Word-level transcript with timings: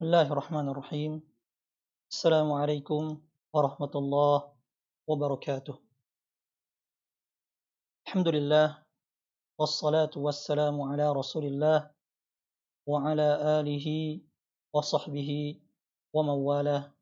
بسم 0.00 0.08
الله 0.08 0.32
الرحمن 0.32 0.66
الرحيم. 0.72 1.12
السلام 2.08 2.48
عليكم 2.48 3.20
ورحمة 3.52 3.94
الله 4.00 4.36
وبركاته. 5.04 5.76
الحمد 8.08 8.28
لله 8.32 8.80
والصلاة 9.60 10.14
والسلام 10.16 10.72
على 10.80 11.04
رسول 11.12 11.44
الله 11.52 11.92
وعلى 12.88 13.28
آله 13.60 13.86
وصحبه 14.72 15.60
ومن 16.16 16.36
والاه 16.48 16.96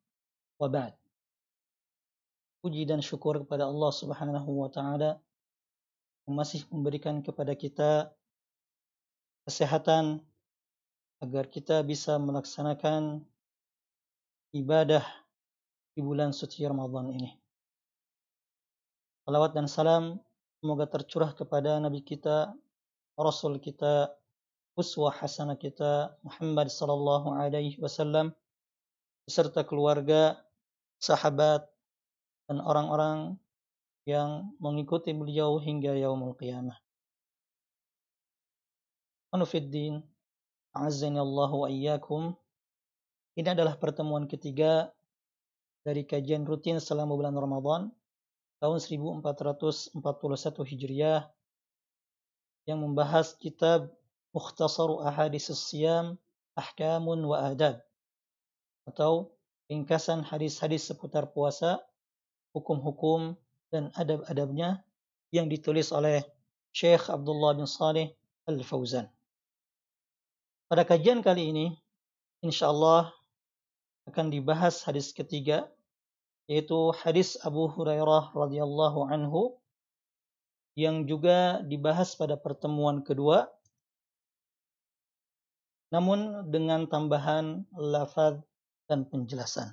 وبعد. 0.58 0.94
Puji 2.66 2.82
dan 2.82 2.98
syukur 2.98 3.38
kepada 3.46 3.70
Allah 3.70 3.94
Subhanahu 3.94 4.50
wa 4.58 4.74
taala 4.74 5.22
yang 6.26 6.34
masih 6.34 6.66
memberikan 6.74 7.22
kepada 7.22 7.54
kita 7.54 8.10
kesehatan 9.46 10.18
agar 11.19 11.50
kita 11.50 11.82
bisa 11.82 12.14
melaksanakan 12.19 13.23
ibadah 14.54 15.03
di 15.95 16.00
bulan 16.00 16.31
suci 16.31 16.63
Ramadan 16.63 17.11
ini. 17.11 17.35
Salawat 19.26 19.53
dan 19.53 19.67
salam 19.67 20.23
semoga 20.62 20.86
tercurah 20.86 21.35
kepada 21.35 21.82
Nabi 21.82 22.00
kita, 22.07 22.54
Rasul 23.18 23.59
kita, 23.59 24.14
uswah 24.79 25.11
hasanah 25.11 25.59
kita 25.59 26.14
Muhammad 26.23 26.71
sallallahu 26.71 27.35
alaihi 27.35 27.76
wasallam 27.82 28.31
beserta 29.26 29.67
keluarga, 29.67 30.39
sahabat, 31.03 31.67
dan 32.48 32.62
orang-orang 32.64 33.37
yang 34.09 34.55
mengikuti 34.56 35.12
beliau 35.12 35.61
hingga 35.61 35.92
yaumul 35.92 36.33
qiyamah. 36.33 36.81
Anufiddin, 39.37 40.00
a'azzani 40.77 41.20
Allah 41.20 41.50
wa. 41.53 41.69
Ini 43.39 43.48
adalah 43.55 43.78
pertemuan 43.78 44.27
ketiga 44.27 44.91
dari 45.87 46.03
kajian 46.03 46.42
rutin 46.45 46.83
selama 46.83 47.15
bulan 47.15 47.39
Ramadan 47.39 47.95
tahun 48.59 48.79
1441 48.83 49.95
Hijriah 50.67 51.31
yang 52.67 52.83
membahas 52.83 53.39
kitab 53.39 53.95
Mukhtasar 54.34 54.91
Ahadis 55.07 55.48
Siyam 55.55 56.20
Ahkamun 56.59 57.23
wa 57.25 57.48
Adab 57.48 57.81
atau 58.85 59.33
ringkasan 59.70 60.27
hadis-hadis 60.27 60.85
seputar 60.85 61.31
puasa 61.31 61.81
hukum-hukum 62.53 63.39
dan 63.69 63.92
adab-adabnya 63.95 64.83
yang 65.33 65.47
ditulis 65.47 65.92
oleh 65.92 66.25
Syekh 66.73 67.12
Abdullah 67.12 67.57
bin 67.57 67.69
Saleh 67.69 68.17
Al-Fauzan. 68.48 69.09
Pada 70.69 70.84
kajian 70.84 71.24
kali 71.24 71.48
ini, 71.48 71.66
insya 72.44 72.69
Allah 72.69 73.08
akan 74.05 74.28
dibahas 74.28 74.84
hadis 74.84 75.16
ketiga, 75.16 75.64
yaitu 76.44 76.92
hadis 76.92 77.41
Abu 77.41 77.72
Hurairah 77.72 78.36
radhiyallahu 78.36 79.08
anhu 79.08 79.56
yang 80.77 81.08
juga 81.08 81.64
dibahas 81.64 82.12
pada 82.20 82.36
pertemuan 82.36 83.00
kedua, 83.00 83.48
namun 85.89 86.44
dengan 86.52 86.84
tambahan 86.84 87.64
lafaz 87.72 88.36
dan 88.92 89.08
penjelasan. 89.08 89.72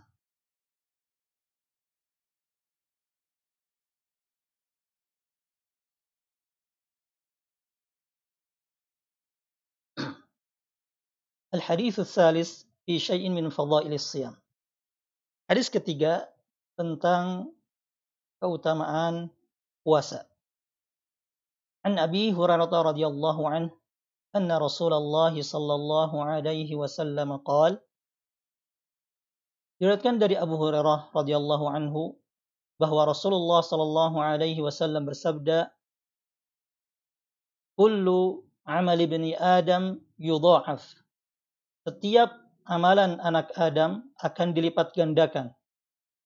Al-hadis 11.56 11.96
salis 12.04 12.68
fi 12.84 13.00
syai'in 13.00 13.32
min 13.32 13.48
fadailis 13.48 14.04
siyam. 14.04 14.36
Hadis 15.48 15.72
ketiga 15.72 16.28
tentang 16.76 17.56
keutamaan 18.44 19.32
puasa. 19.88 20.28
An 21.88 21.96
Abi 21.96 22.36
Hurairah 22.36 22.68
radhiyallahu 22.68 23.42
anhu 23.48 23.72
anna 24.36 24.60
Rasulullah 24.60 25.32
sallallahu 25.32 26.20
alaihi 26.20 26.76
wasallam 26.76 27.40
qaal 27.48 27.80
Diriwayatkan 29.80 30.20
dari 30.20 30.36
Abu 30.40 30.56
Hurairah 30.56 31.12
radhiyallahu 31.12 31.68
anhu 31.68 32.16
bahwa 32.80 33.12
Rasulullah 33.12 33.60
sallallahu 33.60 34.20
alaihi 34.20 34.60
wasallam 34.64 35.08
bersabda 35.08 35.72
Kullu 37.76 38.44
amal 38.64 39.00
ibni 39.00 39.36
Adam 39.36 40.00
yudha'af 40.16 41.05
setiap 41.86 42.34
amalan 42.66 43.22
anak 43.22 43.54
Adam 43.54 44.10
akan 44.18 44.58
dilipat 44.58 44.98
gandakan. 44.98 45.54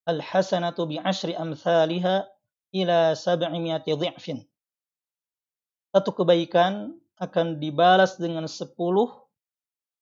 Al-hasanatu 0.08 0.88
bi'ashri 0.88 1.36
amthaliha 1.36 2.24
ila 2.72 3.12
sab'imiati 3.12 3.92
dhi'fin. 3.92 4.40
Satu 5.92 6.16
kebaikan 6.16 6.96
akan 7.20 7.60
dibalas 7.60 8.16
dengan 8.16 8.48
10 8.48 8.72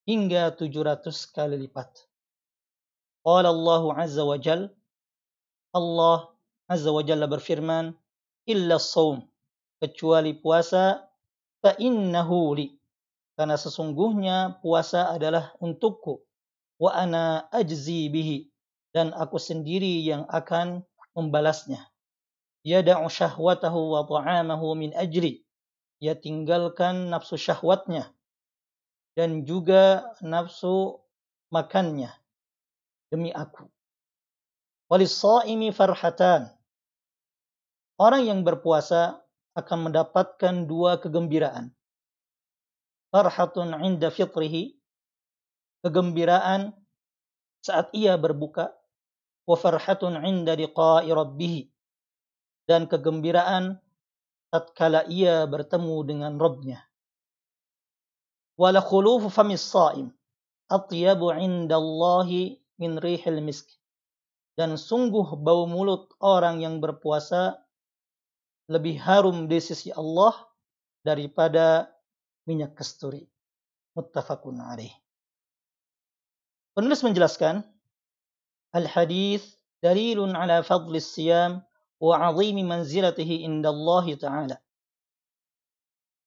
hingga 0.06 0.54
700 0.54 1.34
kali 1.34 1.66
lipat. 1.66 2.06
Qala 3.26 3.50
Allah 3.50 3.82
Azza 3.98 4.22
wa 4.22 4.38
Jal 4.38 4.70
Allah 5.75 6.30
Azza 6.70 6.94
wa 6.94 7.02
Jalla 7.02 7.26
berfirman 7.26 7.92
illa 8.46 8.78
saum 8.78 9.26
kecuali 9.82 10.38
puasa 10.38 11.02
fa 11.60 11.75
innahu 11.76 12.54
li 12.54 12.77
karena 13.38 13.54
sesungguhnya 13.54 14.59
puasa 14.59 15.15
adalah 15.15 15.54
untukku. 15.62 16.26
Wa 16.82 16.91
ana 16.91 17.47
ajzi 17.54 18.10
bihi. 18.10 18.50
Dan 18.91 19.15
aku 19.15 19.38
sendiri 19.38 20.03
yang 20.03 20.26
akan 20.26 20.82
membalasnya. 21.15 21.87
Yada'u 22.66 23.06
syahwatahu 23.06 23.94
wa 23.94 24.03
ta'amahu 24.03 24.75
min 24.75 24.91
ajri. 24.91 25.47
Ia 26.03 26.19
tinggalkan 26.19 27.15
nafsu 27.15 27.38
syahwatnya. 27.38 28.10
Dan 29.15 29.47
juga 29.47 30.10
nafsu 30.19 30.99
makannya. 31.55 32.10
Demi 33.06 33.31
aku. 33.31 33.70
Walisaimi 34.91 35.70
farhatan. 35.70 36.50
Orang 38.03 38.26
yang 38.26 38.43
berpuasa 38.43 39.22
akan 39.55 39.91
mendapatkan 39.91 40.66
dua 40.66 40.99
kegembiraan 40.99 41.77
farhatun 43.14 43.76
inda 43.84 44.12
fitrihi. 44.12 44.76
Kegembiraan 45.84 46.74
saat 47.62 47.92
ia 47.94 48.19
berbuka. 48.19 48.74
Wa 49.48 49.56
farhatun 49.56 50.20
inda 50.24 50.52
liqa'i 50.58 51.08
rabbih 51.08 51.72
dan 52.69 52.84
kegembiraan 52.84 53.80
tatkala 54.52 55.08
ia 55.08 55.48
bertemu 55.48 55.96
dengan 56.04 56.32
Rabbnya. 56.36 56.84
Wala 58.60 58.84
khulufu 58.84 59.32
famis 59.32 59.64
saim. 59.64 60.12
Atyabu 60.69 61.32
indallahi 61.32 62.60
min 62.76 63.00
rihil 63.00 63.40
misk. 63.40 63.72
Dan 64.58 64.76
sungguh 64.76 65.38
bau 65.40 65.64
mulut 65.64 66.12
orang 66.20 66.60
yang 66.60 66.82
berpuasa 66.82 67.56
lebih 68.69 69.00
harum 69.00 69.48
di 69.48 69.62
sisi 69.64 69.88
Allah 69.94 70.34
daripada 71.06 71.88
minyak 72.47 72.75
kasturi. 72.77 73.27
Muttafaqun 73.94 74.57
alaih. 74.57 74.91
Penulis 76.73 77.05
menjelaskan, 77.05 77.61
Al-hadis 78.73 79.61
dalilun 79.85 80.33
ala 80.33 80.66
fadli 80.66 80.97
siyam 80.97 81.61
wa 82.01 82.16
azimi 82.25 82.66
manzilatihi 82.66 83.45
Allah 83.45 84.05
ta'ala. 84.17 84.57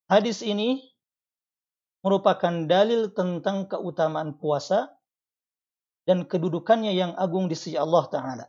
Hadis 0.06 0.46
ini 0.46 0.86
merupakan 2.06 2.70
dalil 2.70 3.10
tentang 3.10 3.66
keutamaan 3.66 4.38
puasa 4.38 4.94
dan 6.06 6.22
kedudukannya 6.22 6.94
yang 6.94 7.18
agung 7.18 7.50
di 7.50 7.58
sisi 7.58 7.74
Allah 7.74 8.06
Ta'ala. 8.06 8.46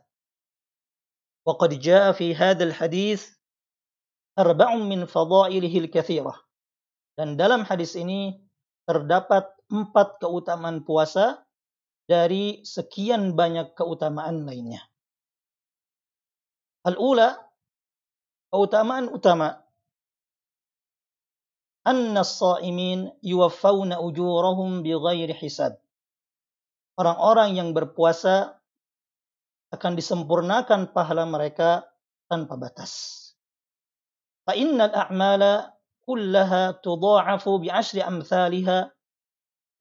وقد 1.48 1.80
جاء 1.80 2.12
في 2.12 2.36
هذا 2.36 2.64
الحديث 2.64 3.24
أربع 4.38 4.74
من 4.74 5.08
فضائله 5.08 5.78
الكثيرة 5.78 6.34
dan 7.13 7.37
dalam 7.37 7.61
hadis 7.65 7.93
ini 7.93 8.41
terdapat 8.89 9.47
empat 9.69 10.19
keutamaan 10.19 10.81
puasa 10.81 11.45
dari 12.09 12.65
sekian 12.65 13.37
banyak 13.37 13.77
keutamaan 13.77 14.43
lainnya. 14.43 14.83
Al-ula, 16.83 17.39
keutamaan 18.51 19.07
utama. 19.07 19.63
Anna 21.83 22.23
as-sa'imin 22.23 23.11
yuwaffawna 23.23 23.99
ujurahum 24.03 24.83
bighairi 24.83 25.35
hisab. 25.35 25.79
Orang-orang 26.99 27.55
yang 27.55 27.69
berpuasa 27.71 28.59
akan 29.73 29.97
disempurnakan 29.97 30.93
pahala 30.93 31.25
mereka 31.25 31.87
tanpa 32.29 32.55
batas. 32.55 33.19
Fa 34.45 34.53
innal 34.53 34.91
a'mala 36.02 36.02
كلها 36.08 36.80
تضاعف 36.80 37.44
بعشر 37.48 38.08
أمثالها 38.08 38.78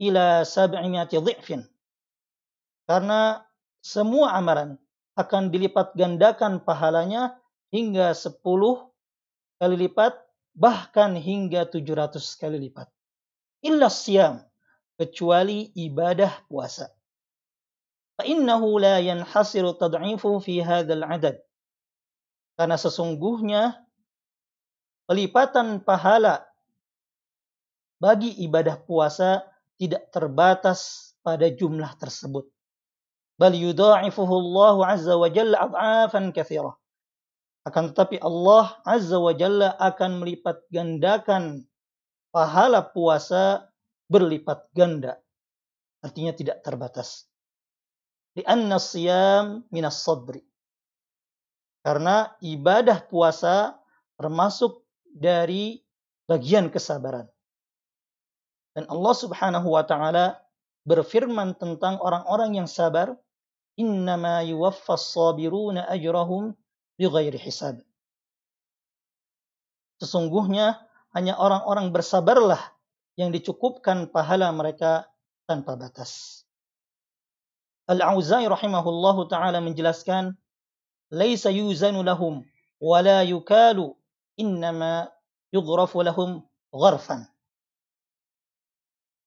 إلى 0.03 0.25
سبعمائة 0.44 1.13
ضعف 1.15 1.47
Karena 2.83 3.47
semua 3.79 4.35
amalan 4.35 4.75
akan 5.15 5.51
dilipat 5.51 5.95
gandakan 5.95 6.59
pahalanya 6.63 7.39
hingga 7.71 8.12
10 8.12 8.44
kali 9.59 9.75
lipat, 9.88 10.19
bahkan 10.56 11.15
hingga 11.15 11.68
700 11.68 12.19
kali 12.39 12.68
lipat. 12.68 12.88
Illa 13.63 13.88
siyam, 13.88 14.44
kecuali 15.00 15.71
ibadah 15.79 16.44
puasa. 16.51 16.91
فإنه 18.18 18.62
لا 18.81 18.97
ينحصر 19.00 19.65
تضعيفه 19.77 20.33
في 20.41 20.65
هذا 20.65 20.94
العدد. 20.94 21.38
Karena 22.57 22.74
sesungguhnya 22.74 23.81
pelipatan 25.06 25.82
pahala 25.82 26.46
bagi 28.02 28.34
ibadah 28.43 28.82
puasa 28.82 29.46
tidak 29.78 30.10
terbatas 30.10 31.12
pada 31.22 31.46
jumlah 31.50 31.94
tersebut. 31.99 32.50
Bal 33.38 33.54
yudha'ifuhu 33.54 34.34
Allah 34.34 34.76
azza 34.94 35.14
wa 35.14 35.31
jalla 35.31 35.56
ad'afan 35.70 36.34
katsirah. 36.34 36.75
Akan 37.62 37.94
tetapi 37.94 38.19
Allah 38.19 38.78
azza 38.82 39.19
wa 39.22 39.31
jalla 39.34 39.75
akan 39.78 40.22
melipat 40.22 40.66
gandakan 40.70 41.66
pahala 42.34 42.82
puasa 42.82 43.70
berlipat 44.10 44.66
ganda. 44.75 45.22
Artinya 46.02 46.34
tidak 46.34 46.66
terbatas. 46.66 47.31
Lianna 48.34 48.82
siyam 48.82 49.62
minas 49.70 50.02
sabri. 50.02 50.43
Karena 51.82 52.34
ibadah 52.43 53.06
puasa 53.06 53.78
termasuk 54.19 54.82
dari 55.12 55.85
bagian 56.26 56.73
kesabaran. 56.73 57.29
Dan 58.73 58.88
Allah 58.88 59.14
Subhanahu 59.14 59.69
wa 59.69 59.85
taala 59.85 60.41
berfirman 60.88 61.55
tentang 61.61 62.00
orang-orang 62.00 62.56
yang 62.56 62.69
sabar, 62.69 63.12
"Innama 63.76 64.41
yuwaffas 64.41 65.12
sabiruna 65.12 65.85
ajrahum 65.93 66.56
bighairi 66.97 67.37
hisab." 67.37 67.85
Sesungguhnya 70.00 70.81
hanya 71.12 71.37
orang-orang 71.37 71.93
bersabarlah 71.93 72.59
yang 73.20 73.29
dicukupkan 73.31 74.09
pahala 74.09 74.49
mereka 74.50 75.06
tanpa 75.44 75.76
batas. 75.76 76.43
Al-Auza'i 77.87 78.49
rahimahullahu 78.49 79.29
taala 79.29 79.61
menjelaskan, 79.61 80.32
"Laisa 81.12 81.53
yuzanu 81.53 82.00
lahum 82.00 82.41
wa 82.81 82.99
la 83.05 83.20
yukalu, 83.20 83.93
innama 84.37 85.11
yughrafu 85.50 86.00
lahum 86.05 86.44
gharfan." 86.73 87.29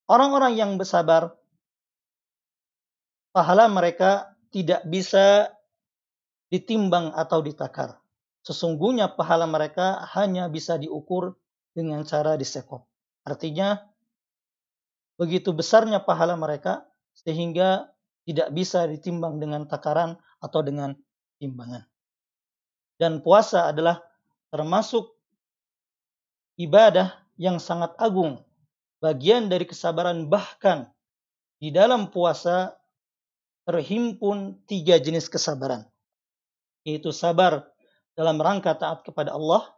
Orang-orang 0.06 0.54
yang 0.54 0.78
bersabar 0.78 1.34
pahala 3.34 3.66
mereka 3.66 4.38
tidak 4.54 4.86
bisa 4.86 5.50
ditimbang 6.54 7.12
atau 7.18 7.42
ditakar. 7.42 7.98
Sesungguhnya 8.46 9.10
pahala 9.18 9.50
mereka 9.50 10.06
hanya 10.14 10.46
bisa 10.46 10.78
diukur 10.78 11.34
dengan 11.74 12.06
cara 12.06 12.38
disekop. 12.38 12.86
Artinya, 13.26 13.82
begitu 15.18 15.50
besarnya 15.52 16.06
pahala 16.06 16.38
mereka 16.38 16.86
sehingga 17.18 17.90
tidak 18.30 18.54
bisa 18.54 18.86
ditimbang 18.86 19.42
dengan 19.42 19.66
takaran 19.66 20.22
atau 20.38 20.62
dengan 20.62 20.94
timbangan. 21.42 21.90
Dan 23.02 23.26
puasa 23.26 23.74
adalah 23.74 24.00
termasuk 24.56 25.12
ibadah 26.56 27.12
yang 27.36 27.60
sangat 27.60 27.92
agung, 28.00 28.40
bagian 29.04 29.52
dari 29.52 29.68
kesabaran 29.68 30.32
bahkan 30.32 30.88
di 31.60 31.76
dalam 31.76 32.08
puasa 32.08 32.72
terhimpun 33.68 34.56
tiga 34.64 34.96
jenis 34.96 35.28
kesabaran, 35.28 35.84
yaitu 36.88 37.12
sabar 37.12 37.68
dalam 38.16 38.40
rangka 38.40 38.72
taat 38.80 39.04
kepada 39.04 39.36
Allah, 39.36 39.76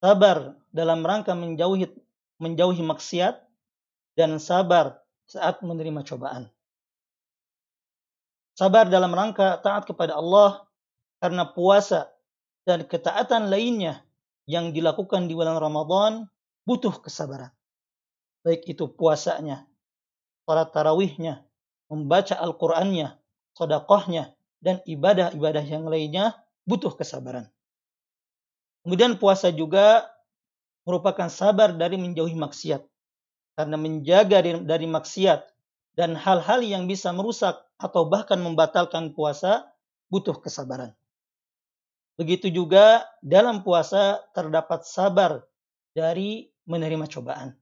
sabar 0.00 0.56
dalam 0.72 1.04
rangka 1.04 1.36
menjauhi 1.36 1.92
menjauhi 2.40 2.80
maksiat, 2.80 3.36
dan 4.16 4.40
sabar 4.40 4.96
saat 5.28 5.60
menerima 5.60 6.00
cobaan. 6.08 6.48
Sabar 8.56 8.88
dalam 8.88 9.12
rangka 9.12 9.60
taat 9.60 9.84
kepada 9.84 10.16
Allah 10.16 10.64
karena 11.18 11.44
puasa 11.52 12.13
dan 12.64 12.88
ketaatan 12.88 13.52
lainnya 13.52 14.04
yang 14.44 14.72
dilakukan 14.72 15.28
di 15.28 15.36
bulan 15.36 15.56
Ramadan 15.56 16.28
butuh 16.64 17.00
kesabaran. 17.00 17.52
Baik 18.44 18.68
itu 18.68 18.88
puasanya, 18.92 19.64
salat 20.44 20.68
tarawihnya, 20.72 21.44
membaca 21.88 22.36
Al-Qur'annya, 22.36 23.16
sedekahnya, 23.56 24.36
dan 24.60 24.80
ibadah-ibadah 24.84 25.64
yang 25.64 25.88
lainnya 25.88 26.36
butuh 26.64 26.92
kesabaran. 26.96 27.48
Kemudian 28.84 29.16
puasa 29.16 29.48
juga 29.48 30.04
merupakan 30.84 31.28
sabar 31.32 31.72
dari 31.72 31.96
menjauhi 31.96 32.36
maksiat. 32.36 32.84
Karena 33.54 33.78
menjaga 33.78 34.42
dari 34.44 34.88
maksiat 34.90 35.40
dan 35.94 36.18
hal-hal 36.18 36.60
yang 36.60 36.90
bisa 36.90 37.14
merusak 37.14 37.54
atau 37.78 38.10
bahkan 38.10 38.36
membatalkan 38.42 39.14
puasa 39.14 39.70
butuh 40.10 40.36
kesabaran. 40.42 40.92
Begitu 42.14 42.46
juga 42.50 43.02
dalam 43.18 43.66
puasa 43.66 44.22
terdapat 44.30 44.86
sabar 44.86 45.42
dari 45.94 46.46
menerima 46.66 47.10
cobaan. 47.10 47.58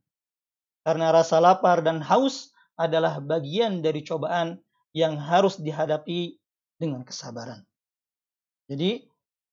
Karena 0.84 1.08
rasa 1.14 1.40
lapar 1.40 1.81
dan 1.81 2.04
haus 2.04 2.52
adalah 2.76 3.22
bagian 3.22 3.81
dari 3.81 4.04
cobaan 4.04 4.60
yang 4.93 5.16
harus 5.16 5.56
dihadapi 5.56 6.37
dengan 6.76 7.00
kesabaran. 7.06 7.64
Jadi 8.69 9.08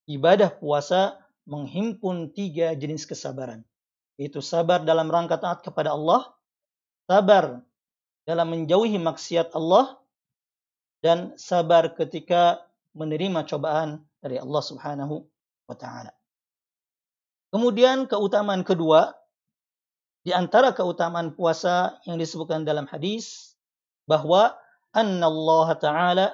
ibadah 0.10 0.52
puasa 0.52 1.22
menghimpun 1.48 2.36
tiga 2.36 2.76
jenis 2.76 3.08
kesabaran. 3.08 3.64
Yaitu 4.20 4.44
sabar 4.44 4.84
dalam 4.84 5.08
rangka 5.08 5.40
taat 5.40 5.64
kepada 5.64 5.96
Allah, 5.96 6.28
sabar 7.08 7.64
dalam 8.28 8.48
menjauhi 8.52 9.00
maksiat 9.00 9.56
Allah 9.56 9.96
dan 11.00 11.40
sabar 11.40 11.96
ketika 11.96 12.60
menerima 12.92 13.48
cobaan 13.48 14.04
dari 14.20 14.40
Allah 14.40 14.64
Subhanahu 14.64 15.24
wa 15.68 15.76
taala. 15.76 16.12
Kemudian 17.50 18.06
keutamaan 18.06 18.62
kedua 18.62 19.16
di 20.22 20.36
antara 20.36 20.76
keutamaan 20.76 21.34
puasa 21.34 21.98
yang 22.06 22.22
disebutkan 22.22 22.68
dalam 22.68 22.86
hadis 22.86 23.58
bahwa 24.06 24.54
anna 24.94 25.26
Allah 25.26 25.68
taala 25.80 26.28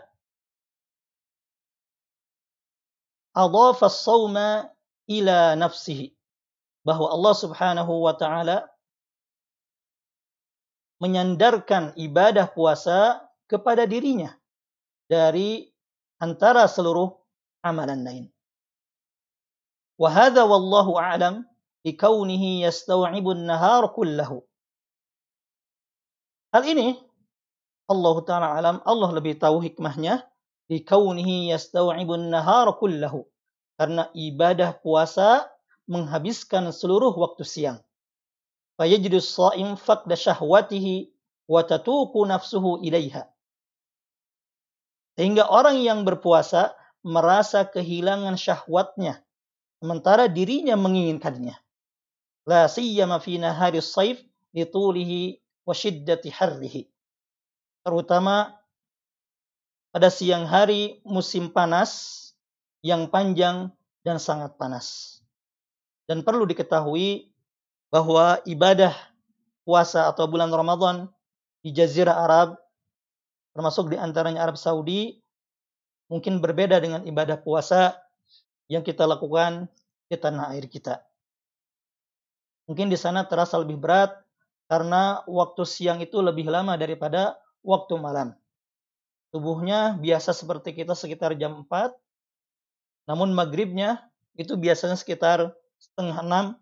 adhafa 3.36 3.88
as-sawma 3.88 4.72
ila 5.08 5.56
nafsihi 5.56 6.12
bahwa 6.86 7.12
Allah 7.12 7.34
Subhanahu 7.36 7.94
wa 8.04 8.13
taala 8.15 8.68
menyandarkan 11.00 11.94
ibadah 12.00 12.48
puasa 12.51 13.20
kepada 13.51 13.84
dirinya 13.86 14.34
dari 15.12 15.68
antara 16.18 16.65
seluruh 16.65 17.25
amalan 17.65 18.05
lain. 18.05 18.25
Wahada 19.98 20.45
wallahu 20.45 21.01
a'lam 21.01 21.50
likaunihi 21.81 22.62
yastaw'ibu 22.62 23.34
an-nahar 23.34 23.89
kullahu. 23.89 24.45
Hal 26.53 26.63
ini 26.69 27.01
Allah 27.89 28.15
taala 28.22 28.48
alam 28.53 28.77
Allah 28.86 29.10
lebih 29.17 29.41
tahu 29.41 29.65
hikmahnya 29.65 30.22
likaunihi 30.69 31.50
yastaw'ibu 31.50 32.13
an-nahar 32.22 32.69
kullahu. 32.77 33.25
Karena 33.75 34.07
ibadah 34.13 34.77
puasa 34.79 35.50
menghabiskan 35.89 36.72
seluruh 36.72 37.12
waktu 37.12 37.43
siang. 37.43 37.79
Fayajidu 38.79 39.19
as-sha'im 39.19 39.75
faqda 39.75 40.15
syahwatihi 40.15 41.12
wa 41.48 41.63
tatuqu 41.63 42.24
nafsuhu 42.24 42.84
ilaiha. 42.84 43.27
Sehingga 45.15 45.48
orang 45.48 45.79
yang 45.79 46.03
berpuasa 46.03 46.75
merasa 47.05 47.62
kehilangan 47.69 48.33
syahwatnya 48.33 49.21
sementara 49.77 50.25
dirinya 50.25 50.74
menginginkannya. 50.74 51.53
La 52.50 52.65
siyama 52.65 53.21
fi 53.21 53.38
nahari 53.38 53.77
saif 53.77 54.25
litulihi 54.57 55.38
wa 55.62 55.74
shiddati 55.77 56.33
harrihi. 56.33 56.89
Terutama 57.85 58.57
pada 59.93 60.09
siang 60.09 60.50
hari 60.50 61.01
musim 61.05 61.53
panas 61.53 62.21
yang 62.81 63.05
panjang 63.13 63.69
dan 64.01 64.17
sangat 64.17 64.57
panas. 64.57 65.21
Dan 66.09 66.25
perlu 66.25 66.45
diketahui 66.50 67.29
bahwa 67.89 68.41
ibadah 68.45 68.93
puasa 69.65 70.09
atau 70.09 70.29
bulan 70.29 70.53
Ramadan 70.53 71.09
di 71.65 71.74
Jazirah 71.74 72.13
Arab 72.13 72.57
termasuk 73.57 73.89
di 73.93 73.97
antaranya 73.97 74.45
Arab 74.45 74.57
Saudi 74.62 75.25
mungkin 76.12 76.41
berbeda 76.41 76.77
dengan 76.81 77.01
ibadah 77.05 77.41
puasa 77.41 77.97
yang 78.69 78.81
kita 78.81 79.05
lakukan 79.05 79.69
di 80.09 80.17
tanah 80.17 80.53
air 80.53 80.69
kita. 80.69 81.01
Mungkin 82.65 82.89
di 82.89 82.97
sana 82.97 83.25
terasa 83.25 83.62
lebih 83.62 83.77
berat 83.77 84.13
karena 84.65 85.21
waktu 85.29 85.62
siang 85.65 86.01
itu 86.01 86.17
lebih 86.21 86.50
lama 86.50 86.74
daripada 86.77 87.38
waktu 87.62 87.97
malam. 87.97 88.33
subuhnya 89.35 90.00
biasa 90.00 90.31
seperti 90.31 90.71
kita 90.71 90.95
sekitar 90.95 91.35
jam 91.35 91.67
4, 91.67 91.91
namun 93.03 93.35
maghribnya 93.35 94.07
itu 94.39 94.55
biasanya 94.55 94.95
sekitar 94.95 95.51
setengah 95.75 96.24
6 96.24 96.55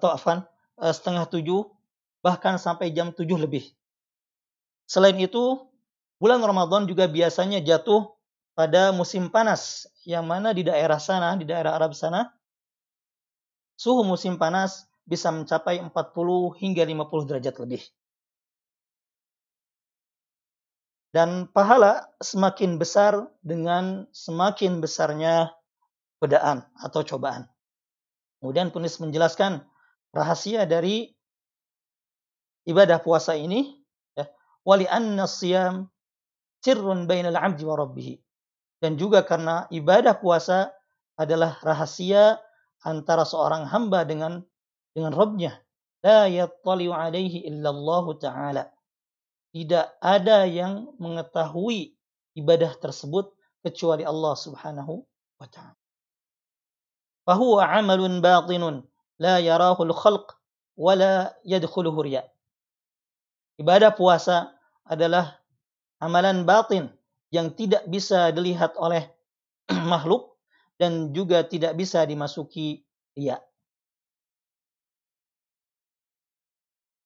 atau 0.00 0.08
afan 0.08 0.48
eh, 0.80 0.94
setengah 0.96 1.28
7 1.28 1.44
bahkan 2.24 2.56
sampai 2.56 2.88
jam 2.94 3.12
7 3.12 3.26
lebih. 3.36 3.68
Selain 4.88 5.16
itu, 5.20 5.60
bulan 6.22 6.38
Ramadan 6.38 6.86
juga 6.86 7.10
biasanya 7.10 7.58
jatuh 7.66 8.06
pada 8.54 8.94
musim 8.94 9.26
panas 9.26 9.90
yang 10.06 10.22
mana 10.22 10.54
di 10.54 10.62
daerah 10.62 11.02
sana, 11.02 11.34
di 11.34 11.42
daerah 11.42 11.74
Arab 11.74 11.98
sana, 11.98 12.30
suhu 13.74 14.06
musim 14.06 14.38
panas 14.38 14.86
bisa 15.02 15.34
mencapai 15.34 15.82
40 15.82 15.90
hingga 16.62 16.86
50 16.86 17.26
derajat 17.26 17.54
lebih. 17.58 17.82
Dan 21.10 21.50
pahala 21.50 22.08
semakin 22.22 22.78
besar 22.78 23.28
dengan 23.42 24.06
semakin 24.14 24.80
besarnya 24.80 25.52
godaan 26.22 26.64
atau 26.78 27.04
cobaan. 27.04 27.50
Kemudian 28.40 28.72
penulis 28.72 28.96
menjelaskan 28.96 29.60
rahasia 30.14 30.64
dari 30.64 31.12
ibadah 32.64 33.02
puasa 33.04 33.36
ini 33.36 33.76
ya, 34.16 34.24
wali 34.64 34.88
anna 34.88 35.28
siyam 35.28 35.91
sirrun 36.62 37.10
bainal 37.10 37.36
'abdi 37.36 37.66
wa 37.66 37.76
rabbih. 37.76 38.16
Dan 38.82 38.98
juga 38.98 39.22
karena 39.22 39.66
ibadah 39.70 40.18
puasa 40.18 40.74
adalah 41.14 41.58
rahasia 41.62 42.40
antara 42.82 43.22
seorang 43.22 43.66
hamba 43.68 44.02
dengan 44.02 44.42
dengan 44.90 45.14
Rabbnya. 45.14 45.54
La 46.02 46.26
yattali'u 46.26 46.90
alaihi 46.90 47.46
illallah 47.46 48.04
ta'ala 48.18 48.64
tidak 49.52 49.92
ada 50.00 50.48
yang 50.48 50.90
mengetahui 50.98 51.94
ibadah 52.34 52.72
tersebut 52.80 53.30
kecuali 53.62 54.02
Allah 54.02 54.34
Subhanahu 54.34 55.04
wa 55.38 55.46
taala. 55.46 55.78
Fahuwa 57.22 57.70
amalun 57.70 58.18
batinun 58.18 58.82
la 59.22 59.38
yarahu 59.38 59.86
al-khalq 59.86 60.34
wa 60.74 60.92
la 60.98 61.30
yadkhuluhu 61.46 62.02
riya. 62.02 62.26
Ibadah 63.60 63.94
puasa 63.94 64.56
adalah 64.82 65.38
amalan 66.02 66.42
batin 66.42 66.90
yang 67.30 67.54
tidak 67.54 67.86
bisa 67.86 68.34
dilihat 68.34 68.74
oleh 68.74 69.06
makhluk 69.92 70.34
dan 70.82 71.14
juga 71.14 71.46
tidak 71.46 71.78
bisa 71.78 72.02
dimasuki 72.02 72.82
riya. 73.14 73.38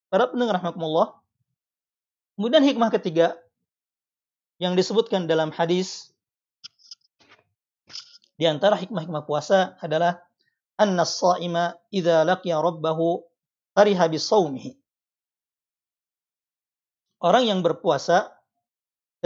Para 0.08 0.32
pendengar 0.32 0.56
rahmatullah, 0.56 1.20
Kemudian 2.36 2.60
hikmah 2.60 2.92
ketiga 2.92 3.32
yang 4.60 4.76
disebutkan 4.76 5.24
dalam 5.24 5.48
hadis 5.56 6.12
di 8.36 8.44
antara 8.44 8.76
hikmah-hikmah 8.76 9.24
puasa 9.24 9.80
adalah 9.80 10.20
anna 10.76 11.08
as-sha'ima 11.08 11.80
idza 11.88 12.28
laqiya 12.28 12.60
rabbahu 12.60 13.24
fariha 13.72 14.04
bi 14.12 14.20
Orang 17.24 17.48
yang 17.48 17.64
berpuasa 17.64 18.35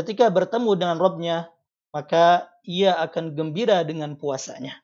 ketika 0.01 0.33
bertemu 0.33 0.73
dengan 0.81 0.97
Rabbnya 0.97 1.53
maka 1.93 2.49
ia 2.65 2.97
akan 2.97 3.37
gembira 3.37 3.85
dengan 3.85 4.17
puasanya. 4.17 4.81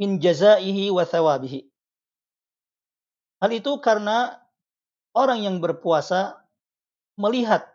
Min 0.00 0.18
jazaihi 0.18 0.90
wa 0.90 1.06
thawabihi. 1.06 1.68
Hal 3.38 3.50
itu 3.54 3.78
karena 3.78 4.42
orang 5.14 5.46
yang 5.46 5.56
berpuasa 5.62 6.42
melihat 7.14 7.68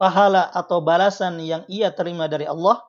pahala 0.00 0.50
atau 0.50 0.82
balasan 0.82 1.38
yang 1.44 1.62
ia 1.70 1.94
terima 1.94 2.26
dari 2.26 2.48
Allah 2.48 2.82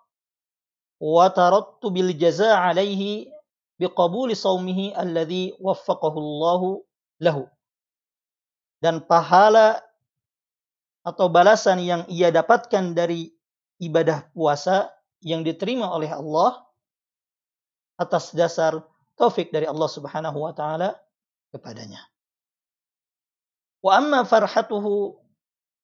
wa 0.97 1.27
tarattu 1.29 1.91
bil 1.93 2.15
jazaa 2.17 2.65
alaihi 2.65 3.29
biqabuli 3.81 4.35
saumihi 4.35 4.95
alladhi 4.95 5.55
waffaqahu 5.59 6.19
lahu 7.19 7.47
dan 8.79 9.03
pahala 9.03 9.81
atau 11.05 11.29
balasan 11.29 11.83
yang 11.83 12.01
ia 12.09 12.33
dapatkan 12.33 12.97
dari 12.97 13.29
ibadah 13.77 14.25
puasa 14.33 14.89
yang 15.21 15.45
diterima 15.45 15.91
oleh 15.91 16.09
Allah 16.09 16.65
atas 17.99 18.33
dasar 18.35 18.83
taufik 19.15 19.51
dari 19.51 19.67
Allah 19.67 19.89
Subhanahu 19.89 20.43
wa 20.43 20.51
taala 20.51 20.97
kepadanya. 21.53 22.03
Wa 23.85 24.01
amma 24.01 24.25
farhatuhu 24.25 25.15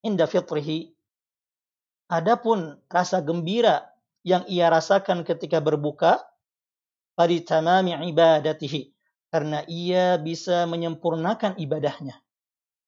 inda 0.04 0.26
fitrihi 0.26 0.92
adapun 2.10 2.82
rasa 2.90 3.22
gembira 3.22 3.88
yang 4.26 4.44
ia 4.50 4.68
rasakan 4.70 5.24
ketika 5.24 5.62
berbuka 5.62 6.22
pada 7.22 7.38
tamami 7.46 7.94
ibadatihi. 7.94 8.90
Karena 9.32 9.64
ia 9.70 10.18
bisa 10.18 10.66
menyempurnakan 10.66 11.56
ibadahnya. 11.62 12.18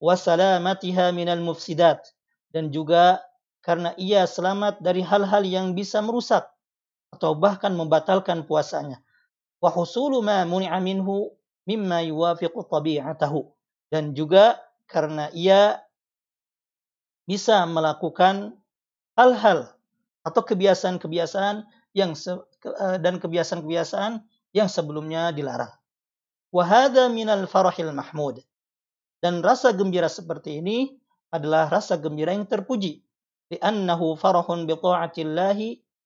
Wa 0.02 0.18
salamatiha 0.18 1.14
minal 1.14 1.40
mufsidat. 1.40 2.04
Dan 2.50 2.74
juga 2.74 3.22
karena 3.64 3.94
ia 3.96 4.26
selamat 4.26 4.82
dari 4.84 5.06
hal-hal 5.06 5.46
yang 5.46 5.78
bisa 5.78 6.02
merusak 6.04 6.50
atau 7.14 7.38
bahkan 7.38 7.72
membatalkan 7.78 8.44
puasanya. 8.44 9.00
Wa 9.62 9.72
husulu 9.72 10.20
ma 10.20 10.44
muni'a 10.44 10.82
minhu 10.82 11.32
mimma 11.70 12.04
yuwafiqu 12.04 12.60
tabi'atahu. 12.68 13.48
Dan 13.88 14.18
juga 14.18 14.60
karena 14.90 15.30
ia 15.32 15.80
bisa 17.24 17.64
melakukan 17.64 18.58
hal-hal 19.16 19.72
atau 20.28 20.42
kebiasaan-kebiasaan 20.44 21.64
yang 21.94 22.18
eh, 22.18 22.98
dan 23.00 23.22
kebiasaan-kebiasaan 23.22 24.22
yang 24.54 24.70
sebelumnya 24.70 25.34
dilarang. 25.34 25.72
Wa 26.54 26.64
hadza 26.66 27.10
minal 27.10 27.46
farahil 27.50 27.94
mahmud. 27.94 28.42
Dan 29.24 29.40
rasa 29.40 29.72
gembira 29.72 30.12
seperti 30.12 30.60
ini 30.60 30.94
adalah 31.34 31.72
rasa 31.72 31.96
gembira 31.98 32.36
yang 32.36 32.46
terpuji. 32.46 33.02
Li'annahu 33.50 34.20
farahun 34.20 34.68
bi 34.68 34.76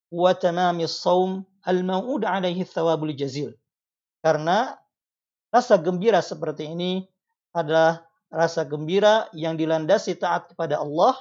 wa 0.08 0.32
tamamis 0.32 0.96
saum 1.03 1.44
al-mau'ud 1.67 2.24
alaihi 2.24 2.63
thawabul 2.63 3.12
jazil. 3.12 3.51
Karena 4.24 4.79
rasa 5.51 5.75
gembira 5.75 6.24
seperti 6.24 6.72
ini 6.72 7.03
adalah 7.51 8.08
rasa 8.32 8.63
gembira 8.67 9.27
yang 9.36 9.56
dilandasi 9.56 10.20
taat 10.20 10.51
kepada 10.51 10.79
Allah 10.79 11.15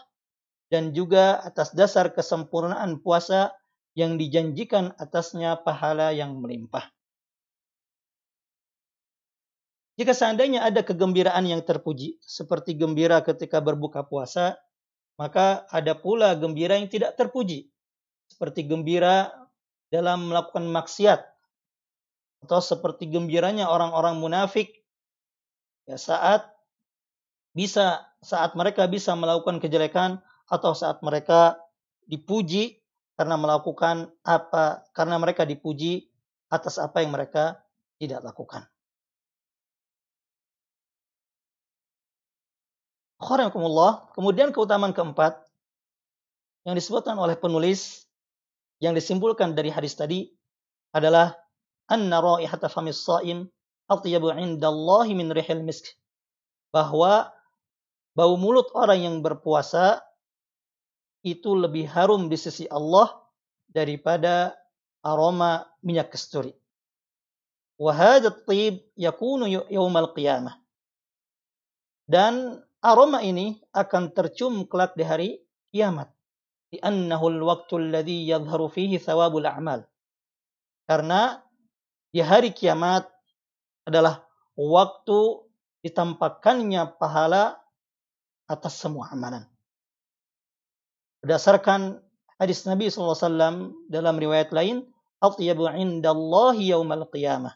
dan 0.71 0.91
juga 0.91 1.39
atas 1.43 1.71
dasar 1.75 2.11
kesempurnaan 2.11 2.99
puasa 3.03 3.55
yang 3.97 4.21
dijanjikan 4.21 4.93
atasnya 5.01 5.57
pahala 5.65 6.13
yang 6.13 6.37
melimpah. 6.37 6.85
Jika 9.97 10.13
seandainya 10.13 10.61
ada 10.61 10.85
kegembiraan 10.85 11.49
yang 11.49 11.65
terpuji, 11.65 12.21
seperti 12.21 12.77
gembira 12.77 13.25
ketika 13.25 13.65
berbuka 13.65 14.05
puasa, 14.05 14.61
maka 15.17 15.65
ada 15.73 15.97
pula 15.97 16.37
gembira 16.37 16.77
yang 16.77 16.93
tidak 16.93 17.17
terpuji, 17.17 17.73
seperti 18.29 18.69
gembira 18.69 19.33
dalam 19.89 20.29
melakukan 20.29 20.69
maksiat 20.69 21.25
atau 22.45 22.61
seperti 22.61 23.09
gembiranya 23.09 23.73
orang-orang 23.73 24.21
munafik 24.21 24.85
ya 25.89 25.97
saat 25.97 26.45
bisa 27.57 28.05
saat 28.21 28.53
mereka 28.53 28.85
bisa 28.91 29.17
melakukan 29.17 29.63
kejelekan 29.63 30.21
atau 30.53 30.77
saat 30.77 31.01
mereka 31.01 31.57
dipuji 32.05 32.77
karena 33.17 33.35
melakukan 33.41 34.13
apa 34.23 34.85
karena 34.93 35.17
mereka 35.17 35.49
dipuji 35.49 36.07
atas 36.53 36.77
apa 36.77 37.03
yang 37.03 37.11
mereka 37.11 37.59
tidak 37.97 38.23
lakukan. 38.23 38.69
Kemudian 43.17 44.53
keutamaan 44.53 44.93
keempat 44.93 45.41
yang 46.69 46.77
disebutkan 46.77 47.17
oleh 47.17 47.35
penulis 47.35 48.05
yang 48.79 48.93
disimpulkan 48.93 49.57
dari 49.57 49.73
hadis 49.73 49.97
tadi 49.97 50.29
adalah 50.93 51.33
anna 51.89 52.21
raihata 52.21 52.69
famis 52.69 53.01
shaim 53.01 53.49
atyabu 53.89 54.31
indallahi 54.37 55.17
min 55.17 55.33
rihil 55.33 55.65
misk. 55.65 55.97
Bahwa 56.71 57.33
bau 58.13 58.37
mulut 58.37 58.69
orang 58.77 59.01
yang 59.01 59.17
berpuasa 59.25 60.06
itu 61.27 61.59
lebih 61.59 61.91
harum 61.91 62.31
di 62.31 62.39
sisi 62.39 62.71
Allah 62.71 63.11
daripada 63.67 64.55
aroma 65.03 65.67
minyak 65.83 66.15
kasturi. 66.15 66.55
Dan 72.07 72.63
aroma 72.79 73.27
ini 73.27 73.59
akan 73.75 74.15
tercium 74.15 74.71
kelak 74.71 74.95
di 74.95 75.03
hari 75.03 75.31
kiamat. 75.75 76.15
Karena 80.87 81.43
di 82.15 82.21
hari 82.23 82.55
kiamat 82.55 83.11
adalah 83.83 84.23
waktu 84.55 85.19
ditampakkannya 85.83 86.99
pahala 86.99 87.59
atas 88.47 88.79
semua 88.79 89.11
amalan. 89.11 89.56
Berdasarkan 91.26 92.02
hadis 92.42 92.66
Nabi 92.66 92.90
SAW 92.90 93.74
dalam 93.88 94.16
riwayat 94.18 94.50
lain, 94.56 94.90
Atyabu 95.22 95.70
indallahi 95.70 96.74
yaumal 96.74 97.06
qiyamah. 97.14 97.54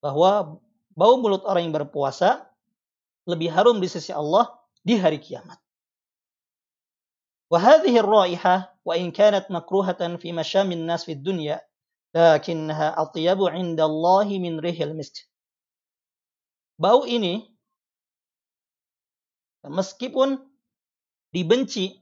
Bahwa 0.00 0.60
bau 0.96 1.14
mulut 1.20 1.44
orang 1.44 1.68
yang 1.68 1.76
berpuasa 1.76 2.48
lebih 3.28 3.52
harum 3.52 3.80
di 3.80 3.88
sisi 3.88 4.12
Allah 4.12 4.52
di 4.80 4.96
hari 4.96 5.20
kiamat. 5.20 5.60
وهذه 7.52 7.92
الرائحة 8.02 8.82
وإن 8.82 9.14
كانت 9.14 9.46
مكروهة 9.52 10.16
في 10.18 10.32
مشام 10.32 10.72
الناس 10.74 11.06
في 11.06 11.12
الدنيا 11.22 11.60
lakinnaha 12.14 12.94
atyabu 12.94 13.50
indallahi 13.50 14.38
min 14.38 14.62
rihil 14.62 14.94
misk. 14.94 15.26
Bau 16.78 17.02
ini 17.02 17.50
meskipun 19.66 20.38
dibenci 21.29 21.97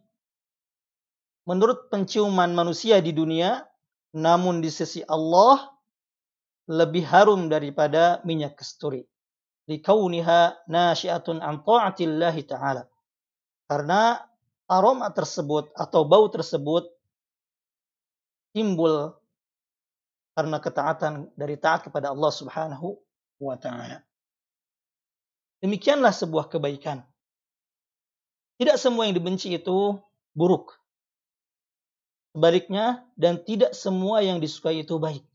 menurut 1.47 1.87
penciuman 1.87 2.51
manusia 2.51 2.99
di 2.99 3.15
dunia, 3.15 3.63
namun 4.15 4.59
di 4.59 4.67
sisi 4.67 4.99
Allah 5.07 5.71
lebih 6.67 7.07
harum 7.07 7.47
daripada 7.47 8.19
minyak 8.27 8.59
kasturi. 8.59 9.07
Likauniha 9.67 10.67
nasyiatun 10.67 11.39
an 11.43 11.63
ta'atillahi 11.63 12.41
ta'ala. 12.47 12.83
Karena 13.67 14.19
aroma 14.67 15.11
tersebut 15.11 15.71
atau 15.75 16.07
bau 16.07 16.27
tersebut 16.31 16.87
timbul 18.51 19.15
karena 20.35 20.59
ketaatan 20.59 21.31
dari 21.35 21.55
taat 21.59 21.87
kepada 21.87 22.11
Allah 22.11 22.31
Subhanahu 22.31 22.95
wa 23.41 23.55
taala. 23.57 24.03
Demikianlah 25.63 26.13
sebuah 26.13 26.51
kebaikan. 26.51 27.01
Tidak 28.57 28.77
semua 28.77 29.05
yang 29.05 29.15
dibenci 29.17 29.53
itu 29.53 29.97
buruk. 30.33 30.77
Sebaliknya 32.33 33.05
dan 33.17 33.41
tidak 33.41 33.73
semua 33.73 34.21
yang 34.21 34.37
disukai 34.37 34.81
itu 34.81 34.97
baik. 34.97 35.25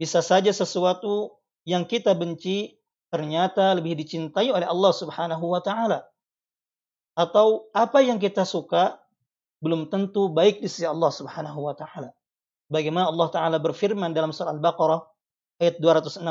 Bisa 0.00 0.24
saja 0.24 0.52
sesuatu 0.52 1.36
yang 1.68 1.84
kita 1.84 2.16
benci 2.16 2.80
ternyata 3.12 3.76
lebih 3.76 3.96
dicintai 4.00 4.48
oleh 4.48 4.64
Allah 4.64 4.92
Subhanahu 4.92 5.44
wa 5.52 5.60
taala. 5.60 6.08
Atau 7.16 7.68
apa 7.76 8.00
yang 8.00 8.16
kita 8.16 8.48
suka 8.48 9.00
belum 9.60 9.92
tentu 9.92 10.32
baik 10.32 10.64
di 10.64 10.68
sisi 10.68 10.88
Allah 10.88 11.12
Subhanahu 11.12 11.68
wa 11.68 11.76
taala. 11.76 12.16
Bagaimana 12.70 13.10
Allah 13.10 13.28
Ta'ala 13.34 13.56
berfirman 13.58 14.14
dalam 14.14 14.30
surah 14.30 14.54
Al-Baqarah 14.54 15.02
ayat 15.58 15.82
216 15.82 16.22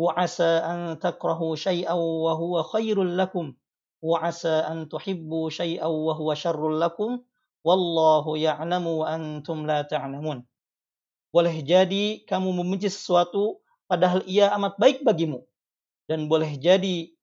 wa 0.00 0.10
asa 0.16 0.64
an 0.64 0.96
takrahu 0.96 1.52
syai'an 1.52 1.92
wa 2.00 2.64
khairul 2.72 3.12
lakum 3.20 3.52
wa 4.01 4.17
asa 4.21 4.65
an 4.65 4.89
tuhibbu 4.89 5.49
syai'an 5.53 5.89
wa 5.89 6.13
huwa 6.17 6.33
syarrul 6.33 6.77
lakum 6.81 7.21
wallahu 7.61 8.33
ya'lamu 8.37 9.05
wa 9.05 9.13
antum 9.13 9.69
la 9.69 9.85
ta'lamun 9.85 10.41
boleh 11.31 11.55
jadi 11.63 12.25
kamu 12.25 12.49
membenci 12.51 12.89
sesuatu 12.89 13.61
padahal 13.85 14.25
ia 14.25 14.49
amat 14.57 14.75
baik 14.81 15.05
bagimu 15.05 15.45
dan 16.09 16.25
boleh 16.25 16.57
jadi 16.57 17.13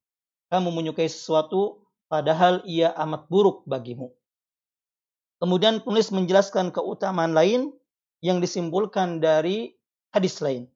kamu 0.49 0.71
menyukai 0.71 1.11
sesuatu 1.11 1.83
padahal 2.07 2.63
ia 2.65 2.95
amat 3.05 3.27
buruk 3.27 3.67
bagimu 3.67 4.15
kemudian 5.43 5.83
penulis 5.83 6.09
menjelaskan 6.09 6.71
keutamaan 6.71 7.35
lain 7.35 7.75
yang 8.23 8.39
disimpulkan 8.41 9.19
dari 9.21 9.75
hadis 10.09 10.39
lain 10.39 10.71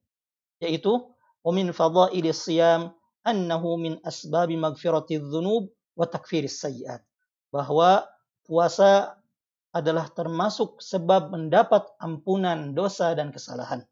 yaitu 0.62 1.14
ومن 1.44 1.76
فضائل 1.76 2.26
الصيام 2.26 2.90
أنه 3.28 3.76
من 3.76 3.92
أسباب 4.06 4.48
مغفرة 4.52 5.08
الذنوب 5.12 5.64
wa 5.99 6.07
takfiris 6.07 6.63
sayyiat 6.63 7.03
bahwa 7.51 8.07
puasa 8.47 9.19
adalah 9.75 10.07
termasuk 10.15 10.79
sebab 10.79 11.29
mendapat 11.29 11.83
ampunan 11.99 12.71
dosa 12.71 13.11
dan 13.13 13.35
kesalahan. 13.35 13.83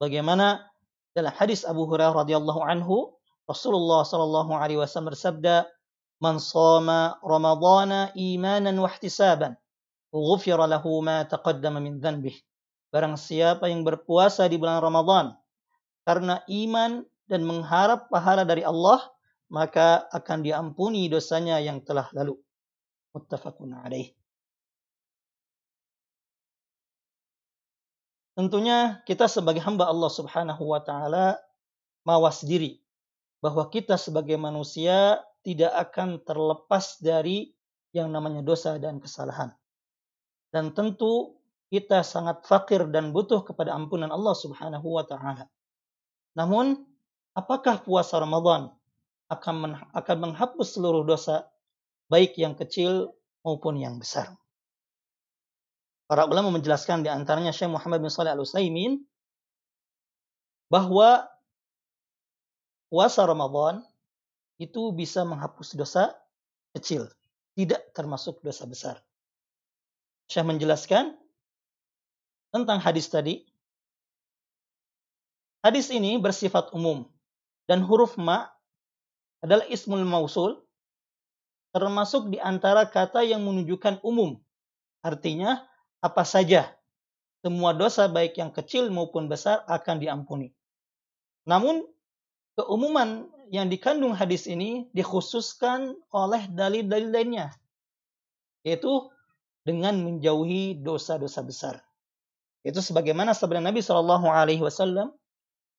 Bagaimana 0.00 0.66
dalam 1.12 1.30
hadis 1.36 1.62
Abu 1.68 1.84
Hurairah 1.86 2.24
radhiyallahu 2.24 2.64
anhu 2.64 3.12
Rasulullah 3.44 4.04
sallallahu 4.04 4.52
alaihi 4.56 4.80
wasallam 4.80 5.14
bersabda, 5.14 5.68
"Man 6.20 6.42
shoma 6.42 7.16
Ramadhana 7.24 8.12
imanan 8.18 8.76
wa 8.76 8.90
ihtisaban, 8.90 9.56
ghufira 10.12 10.68
lahu 10.68 11.00
ma 11.00 11.24
taqaddama 11.24 11.78
min 11.80 12.02
dhanbih." 12.02 12.34
Barang 12.88 13.20
siapa 13.20 13.68
yang 13.68 13.84
berpuasa 13.84 14.48
di 14.48 14.56
bulan 14.56 14.80
Ramadan 14.80 15.36
karena 16.08 16.40
iman 16.48 17.04
dan 17.28 17.44
mengharap 17.44 18.08
pahala 18.08 18.44
dari 18.48 18.64
Allah, 18.64 19.04
maka 19.48 20.04
akan 20.12 20.44
diampuni 20.44 21.08
dosanya 21.08 21.60
yang 21.60 21.80
telah 21.80 22.08
lalu. 22.12 22.36
Muttafaqun 23.16 23.72
alaih. 23.72 24.12
Tentunya 28.38 29.02
kita 29.02 29.26
sebagai 29.26 29.58
hamba 29.66 29.90
Allah 29.90 30.12
Subhanahu 30.14 30.62
wa 30.62 30.78
taala 30.78 31.42
mawas 32.06 32.46
diri 32.46 32.78
bahwa 33.42 33.66
kita 33.66 33.98
sebagai 33.98 34.38
manusia 34.38 35.18
tidak 35.42 35.74
akan 35.74 36.22
terlepas 36.22 37.02
dari 37.02 37.50
yang 37.90 38.14
namanya 38.14 38.46
dosa 38.46 38.78
dan 38.78 39.02
kesalahan. 39.02 39.50
Dan 40.54 40.70
tentu 40.70 41.34
kita 41.66 42.06
sangat 42.06 42.46
fakir 42.46 42.86
dan 42.94 43.10
butuh 43.10 43.42
kepada 43.42 43.74
ampunan 43.74 44.14
Allah 44.14 44.38
Subhanahu 44.38 44.86
wa 44.86 45.02
taala. 45.02 45.50
Namun, 46.38 46.78
apakah 47.34 47.82
puasa 47.82 48.22
Ramadan 48.22 48.70
akan 49.28 49.76
akan 49.92 50.16
menghapus 50.18 50.76
seluruh 50.76 51.04
dosa 51.04 51.48
baik 52.08 52.36
yang 52.40 52.56
kecil 52.56 53.12
maupun 53.44 53.76
yang 53.76 54.00
besar? 54.00 54.32
Para 56.08 56.24
ulama 56.24 56.56
menjelaskan 56.56 57.04
di 57.04 57.12
antaranya 57.12 57.52
Syekh 57.52 57.68
Muhammad 57.68 58.00
bin 58.00 58.08
Shalih 58.08 58.32
Al-Utsaimin 58.32 59.04
bahwa 60.72 61.28
puasa 62.88 63.28
Ramadan 63.28 63.84
itu 64.56 64.96
bisa 64.96 65.28
menghapus 65.28 65.76
dosa 65.76 66.16
kecil, 66.72 67.12
tidak 67.52 67.92
termasuk 67.92 68.40
dosa 68.40 68.64
besar. 68.64 68.96
Syekh 70.32 70.48
menjelaskan 70.48 71.12
tentang 72.56 72.80
hadis 72.80 73.08
tadi. 73.12 73.44
Hadis 75.60 75.92
ini 75.92 76.16
bersifat 76.16 76.72
umum 76.72 77.04
dan 77.68 77.84
huruf 77.84 78.16
ma 78.16 78.48
adalah 79.42 79.66
ismul 79.70 80.02
mausul 80.02 80.62
termasuk 81.70 82.32
di 82.32 82.38
antara 82.40 82.88
kata 82.88 83.22
yang 83.22 83.44
menunjukkan 83.44 84.00
umum. 84.02 84.40
Artinya 85.04 85.62
apa 86.02 86.26
saja 86.26 86.74
semua 87.44 87.70
dosa 87.70 88.10
baik 88.10 88.34
yang 88.34 88.50
kecil 88.50 88.90
maupun 88.90 89.30
besar 89.30 89.62
akan 89.70 90.02
diampuni. 90.02 90.50
Namun 91.46 91.86
keumuman 92.58 93.30
yang 93.48 93.70
dikandung 93.70 94.12
hadis 94.12 94.50
ini 94.50 94.90
dikhususkan 94.92 95.94
oleh 96.10 96.50
dalil-dalil 96.50 97.08
lainnya 97.14 97.54
yaitu 98.66 99.08
dengan 99.62 99.96
menjauhi 100.02 100.82
dosa-dosa 100.82 101.40
besar. 101.46 101.74
Itu 102.66 102.82
sebagaimana 102.82 103.32
sabda 103.32 103.62
Nabi 103.62 103.80
Shallallahu 103.80 104.26
Alaihi 104.28 104.60
Wasallam, 104.60 105.14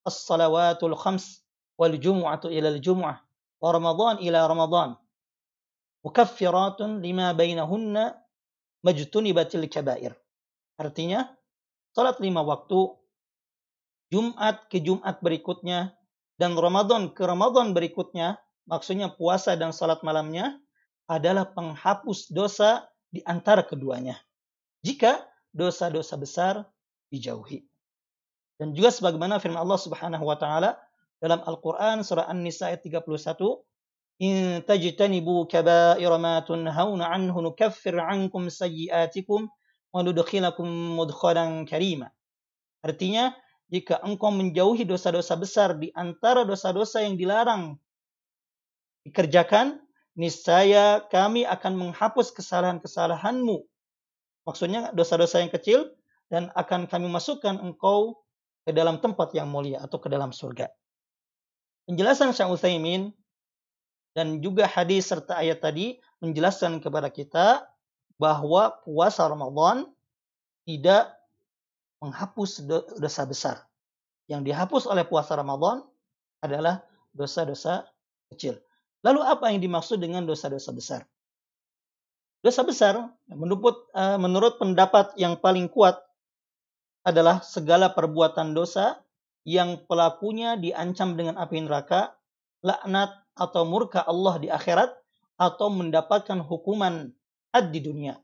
as-salawatul 0.08 0.96
khams 0.96 1.44
wal 1.76 1.94
jumu'atu 1.94 2.48
ila 2.48 2.72
al-jumu'ah 2.72 3.20
ramadan 3.60 4.18
ila 4.24 4.48
ramadan 4.48 4.96
mukaffiratun 6.04 7.04
lima 7.04 7.32
bainahunna 7.36 8.16
majtunibatil 8.84 9.68
kabair. 9.68 10.16
Artinya, 10.80 11.28
salat 11.92 12.16
lima 12.24 12.40
waktu, 12.40 12.96
Jumat 14.10 14.66
ke 14.72 14.80
Jumat 14.80 15.20
berikutnya, 15.20 15.94
dan 16.40 16.56
Ramadan 16.56 17.12
ke 17.12 17.22
Ramadan 17.22 17.76
berikutnya, 17.76 18.40
maksudnya 18.64 19.12
puasa 19.12 19.54
dan 19.60 19.76
salat 19.76 20.00
malamnya, 20.00 20.56
adalah 21.04 21.52
penghapus 21.52 22.32
dosa 22.32 22.88
di 23.12 23.20
antara 23.28 23.60
keduanya. 23.60 24.16
Jika 24.80 25.20
dosa-dosa 25.52 26.16
besar 26.16 26.54
dijauhi. 27.12 27.66
Dan 28.56 28.72
juga 28.72 28.88
sebagaimana 28.88 29.36
firman 29.42 29.60
Allah 29.60 29.80
Subhanahu 29.80 30.24
wa 30.24 30.36
taala 30.38 30.80
dalam 31.20 31.44
Al-Qur'an 31.44 32.00
surah 32.00 32.26
An-Nisa 32.26 32.72
ayat 32.72 32.80
31, 32.80 33.60
"In 34.24 34.64
tajtanibu 34.64 35.44
kaba'ira 35.44 36.16
ma 36.16 36.40
tunhauna 36.40 37.12
anhu 37.12 37.44
nukaffir 37.44 38.00
'ankum 38.00 38.48
sayyi'atikum 38.48 39.46
nudkhilakum 39.92 40.66
mudkhalan 40.96 41.68
karima." 41.68 42.08
Artinya, 42.80 43.36
jika 43.68 44.00
engkau 44.00 44.32
menjauhi 44.32 44.88
dosa-dosa 44.88 45.36
besar 45.36 45.76
di 45.76 45.92
antara 45.92 46.48
dosa-dosa 46.48 47.04
yang 47.04 47.20
dilarang 47.20 47.76
dikerjakan, 49.04 49.78
niscaya 50.16 51.04
kami 51.12 51.44
akan 51.44 51.76
menghapus 51.76 52.32
kesalahan-kesalahanmu. 52.32 53.62
Maksudnya 54.48 54.90
dosa-dosa 54.96 55.44
yang 55.44 55.52
kecil 55.52 55.92
dan 56.32 56.48
akan 56.56 56.88
kami 56.88 57.06
masukkan 57.12 57.60
engkau 57.60 58.24
ke 58.64 58.72
dalam 58.72 58.98
tempat 58.98 59.36
yang 59.36 59.52
mulia 59.52 59.84
atau 59.84 60.00
ke 60.00 60.08
dalam 60.08 60.32
surga. 60.32 60.68
Penjelasan 61.90 62.30
Syekh 62.30 62.54
Utsaimin 62.54 63.10
dan 64.14 64.38
juga 64.38 64.70
hadis 64.70 65.10
serta 65.10 65.42
ayat 65.42 65.58
tadi 65.58 65.98
menjelaskan 66.22 66.78
kepada 66.78 67.10
kita 67.10 67.66
bahwa 68.14 68.78
puasa 68.86 69.26
Ramadan 69.26 69.90
tidak 70.70 71.10
menghapus 71.98 72.62
dosa 72.94 73.26
besar. 73.26 73.56
Yang 74.30 74.54
dihapus 74.54 74.86
oleh 74.86 75.02
puasa 75.02 75.34
Ramadan 75.34 75.82
adalah 76.38 76.86
dosa-dosa 77.10 77.90
kecil. 78.30 78.62
Lalu 79.02 79.26
apa 79.26 79.50
yang 79.50 79.58
dimaksud 79.58 79.98
dengan 79.98 80.22
dosa-dosa 80.22 80.70
besar? 80.70 81.02
Dosa 82.38 82.62
besar 82.62 83.02
menurut 83.26 83.90
eh, 83.98 84.14
menurut 84.14 84.62
pendapat 84.62 85.18
yang 85.18 85.42
paling 85.42 85.66
kuat 85.66 85.98
adalah 87.02 87.42
segala 87.42 87.90
perbuatan 87.90 88.54
dosa 88.54 89.02
yang 89.44 89.84
pelakunya 89.88 90.56
diancam 90.60 91.16
dengan 91.16 91.40
api 91.40 91.64
neraka, 91.64 92.16
laknat 92.60 93.12
atau 93.36 93.64
murka 93.64 94.04
Allah 94.04 94.36
di 94.36 94.48
akhirat 94.52 94.92
atau 95.40 95.72
mendapatkan 95.72 96.44
hukuman 96.44 97.08
ad 97.56 97.72
di 97.72 97.80
dunia. 97.80 98.20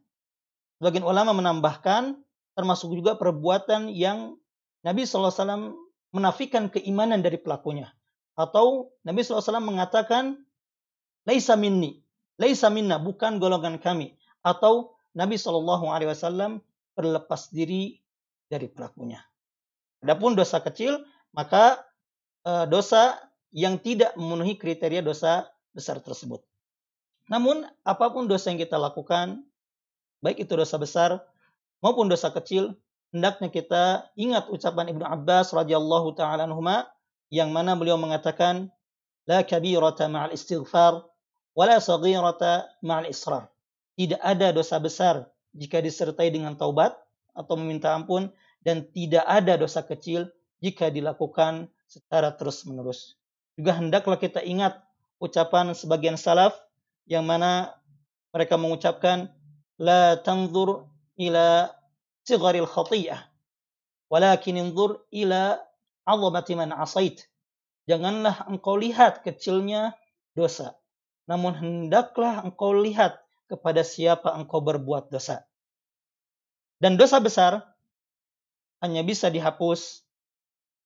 Sebagian 0.77 1.09
ulama 1.09 1.33
menambahkan 1.33 2.21
termasuk 2.53 2.93
juga 2.93 3.17
perbuatan 3.17 3.89
yang 3.89 4.37
Nabi 4.85 5.09
SAW 5.09 5.73
menafikan 6.13 6.69
keimanan 6.69 7.25
dari 7.25 7.41
pelakunya. 7.41 7.93
Atau 8.37 8.93
Nabi 9.01 9.25
SAW 9.25 9.65
mengatakan, 9.65 10.45
Laisa 11.25 11.57
minni, 11.57 12.05
Laisa 12.37 12.69
minna, 12.69 13.01
bukan 13.01 13.41
golongan 13.41 13.81
kami. 13.81 14.13
Atau 14.45 14.97
Nabi 15.17 15.41
SAW 15.41 16.61
berlepas 16.93 17.49
diri 17.49 18.01
dari 18.47 18.69
pelakunya. 18.69 19.21
Adapun 20.05 20.37
dosa 20.37 20.61
kecil, 20.61 21.05
maka 21.33 21.81
e, 22.45 22.69
dosa 22.69 23.17
yang 23.53 23.81
tidak 23.81 24.13
memenuhi 24.17 24.59
kriteria 24.61 25.01
dosa 25.01 25.49
besar 25.73 26.01
tersebut. 26.01 26.45
Namun, 27.27 27.67
apa 27.83 28.13
pun 28.13 28.29
dosa 28.29 28.53
yang 28.53 28.61
kita 28.61 28.77
lakukan, 28.77 29.43
baik 30.23 30.47
itu 30.47 30.53
dosa 30.55 30.77
besar 30.79 31.11
maupun 31.81 32.07
dosa 32.07 32.31
kecil, 32.33 32.77
hendaknya 33.11 33.49
kita 33.51 33.85
ingat 34.15 34.49
ucapan 34.53 34.93
Ibnu 34.95 35.05
Abbas 35.05 35.53
radhiyallahu 35.55 36.15
taala 36.17 36.47
anhuma 36.47 36.89
yang 37.33 37.51
mana 37.51 37.75
beliau 37.75 37.99
mengatakan 37.99 38.71
la 39.27 39.43
kabirata 39.43 40.07
ma'al 40.07 40.33
istighfar 40.33 41.03
wala 41.59 41.77
saghirata 41.83 42.71
ma'al 42.85 43.11
israr. 43.11 43.51
Tidak 43.97 44.21
ada 44.21 44.53
dosa 44.53 44.77
besar 44.79 45.27
jika 45.57 45.81
disertai 45.81 46.29
dengan 46.29 46.55
taubat 46.55 46.95
atau 47.33 47.57
meminta 47.57 47.97
ampun 47.97 48.29
dan 48.67 48.91
tidak 48.91 49.23
ada 49.23 49.55
dosa 49.55 49.87
kecil 49.87 50.27
jika 50.59 50.91
dilakukan 50.91 51.71
secara 51.87 52.35
terus-menerus. 52.35 53.15
Juga 53.55 53.79
hendaklah 53.79 54.19
kita 54.19 54.43
ingat 54.43 54.83
ucapan 55.23 55.71
sebagian 55.71 56.19
salaf 56.19 56.59
yang 57.07 57.23
mana 57.23 57.79
mereka 58.35 58.59
mengucapkan 58.59 59.31
la 59.79 60.19
tanzur 60.19 60.91
ila 61.15 61.71
sigharil 62.27 62.67
khatiyah 62.67 63.31
walakin 64.11 64.59
inzur 64.59 65.07
ila 65.15 65.63
'azamati 66.07 66.53
man 66.59 66.75
asait. 66.75 67.27
Janganlah 67.87 68.51
engkau 68.51 68.75
lihat 68.75 69.23
kecilnya 69.23 69.95
dosa, 70.35 70.75
namun 71.31 71.55
hendaklah 71.55 72.43
engkau 72.43 72.75
lihat 72.75 73.23
kepada 73.47 73.87
siapa 73.87 74.35
engkau 74.35 74.59
berbuat 74.59 75.07
dosa. 75.15 75.47
Dan 76.83 76.99
dosa 76.99 77.23
besar 77.23 77.63
hanya 78.81 79.03
bisa 79.03 79.33
dihapus 79.33 80.05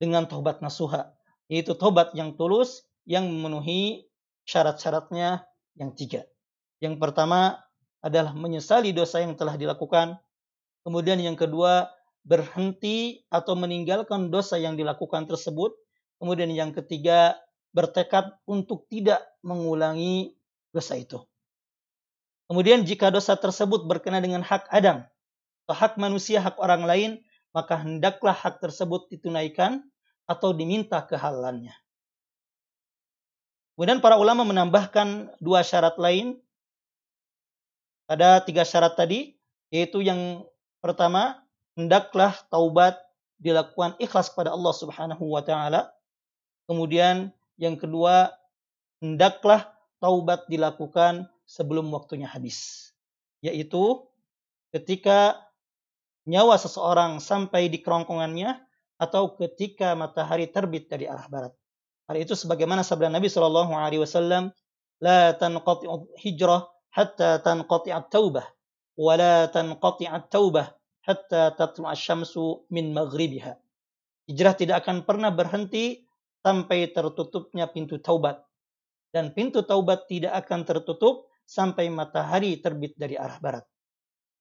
dengan 0.00 0.24
tobat 0.26 0.62
nasuha, 0.64 1.12
yaitu 1.50 1.76
tobat 1.76 2.14
yang 2.16 2.38
tulus 2.38 2.87
yang 3.05 3.26
memenuhi 3.29 4.07
syarat-syaratnya 4.46 5.44
yang 5.76 5.92
tiga. 5.94 6.24
Yang 6.81 6.96
pertama 6.96 7.61
adalah 8.00 8.33
menyesali 8.33 8.96
dosa 8.96 9.20
yang 9.20 9.37
telah 9.37 9.61
dilakukan. 9.61 10.16
Kemudian 10.81 11.20
yang 11.20 11.37
kedua, 11.37 11.92
berhenti 12.24 13.24
atau 13.29 13.57
meninggalkan 13.57 14.33
dosa 14.33 14.57
yang 14.57 14.76
dilakukan 14.76 15.29
tersebut. 15.29 15.76
Kemudian 16.20 16.53
yang 16.53 16.72
ketiga, 16.72 17.37
bertekad 17.72 18.40
untuk 18.48 18.88
tidak 18.88 19.20
mengulangi 19.44 20.37
dosa 20.72 20.96
itu. 20.96 21.20
Kemudian 22.50 22.83
jika 22.83 23.14
dosa 23.14 23.38
tersebut 23.38 23.87
berkenaan 23.87 24.26
dengan 24.26 24.42
hak 24.42 24.66
Adam 24.74 25.07
atau 25.64 25.74
hak 25.76 25.94
manusia, 26.03 26.42
hak 26.42 26.59
orang 26.59 26.83
lain, 26.83 27.11
maka 27.50 27.78
hendaklah 27.82 28.34
hak 28.34 28.62
tersebut 28.62 29.10
ditunaikan 29.10 29.82
atau 30.30 30.54
diminta 30.54 31.02
kehalalannya. 31.02 31.74
Kemudian 33.74 34.04
para 34.04 34.20
ulama 34.20 34.44
menambahkan 34.44 35.32
dua 35.40 35.64
syarat 35.64 35.96
lain 35.96 36.36
pada 38.04 38.42
tiga 38.44 38.62
syarat 38.66 38.94
tadi, 38.94 39.38
yaitu 39.72 40.04
yang 40.04 40.44
pertama, 40.84 41.40
hendaklah 41.78 42.36
taubat 42.52 42.98
dilakukan 43.40 43.96
ikhlas 43.96 44.28
kepada 44.28 44.52
Allah 44.52 44.74
Subhanahu 44.76 45.24
wa 45.32 45.40
taala. 45.40 45.88
Kemudian 46.68 47.32
yang 47.56 47.80
kedua, 47.80 48.30
hendaklah 49.00 49.72
taubat 49.98 50.44
dilakukan 50.46 51.26
sebelum 51.48 51.88
waktunya 51.90 52.28
habis. 52.28 52.92
Yaitu 53.40 54.04
ketika 54.76 55.40
nyawa 56.25 56.58
seseorang 56.58 57.21
sampai 57.21 57.69
di 57.69 57.82
kerongkongannya 57.82 58.58
atau 58.97 59.36
ketika 59.36 59.93
matahari 59.93 60.49
terbit 60.49 60.88
dari 60.88 61.06
arah 61.06 61.28
barat. 61.28 61.54
Hal 62.06 62.21
itu 62.21 62.38
sebagaimana 62.38 62.86
sabda 62.86 63.10
Nabi 63.10 63.28
Shallallahu 63.28 63.73
Alaihi 63.73 64.01
Wasallam, 64.01 64.54
لا 65.04 65.36
تنقطع 65.36 65.91
hijrah 66.23 66.71
hatta 66.95 67.43
tanqati'at 67.43 68.08
taubah 68.08 68.45
wa 68.95 69.13
la 69.19 69.51
tanqati'at 69.51 70.32
taubah 70.32 70.71
hatta 71.04 71.51
tatlu'a 71.51 71.91
syamsu 71.93 72.63
min 72.71 72.95
maghribiha. 72.95 73.60
Hijrah 74.32 74.56
tidak 74.58 74.88
akan 74.88 75.06
pernah 75.06 75.30
berhenti 75.30 76.08
sampai 76.41 76.89
tertutupnya 76.95 77.69
pintu 77.69 78.01
taubat. 78.01 78.41
Dan 79.13 79.32
pintu 79.32 79.63
taubat 79.63 80.10
tidak 80.12 80.34
akan 80.43 80.65
tertutup 80.65 81.30
sampai 81.45 81.88
matahari 81.93 82.60
terbit 82.60 82.97
dari 82.97 83.15
arah 83.15 83.38
barat. 83.39 83.65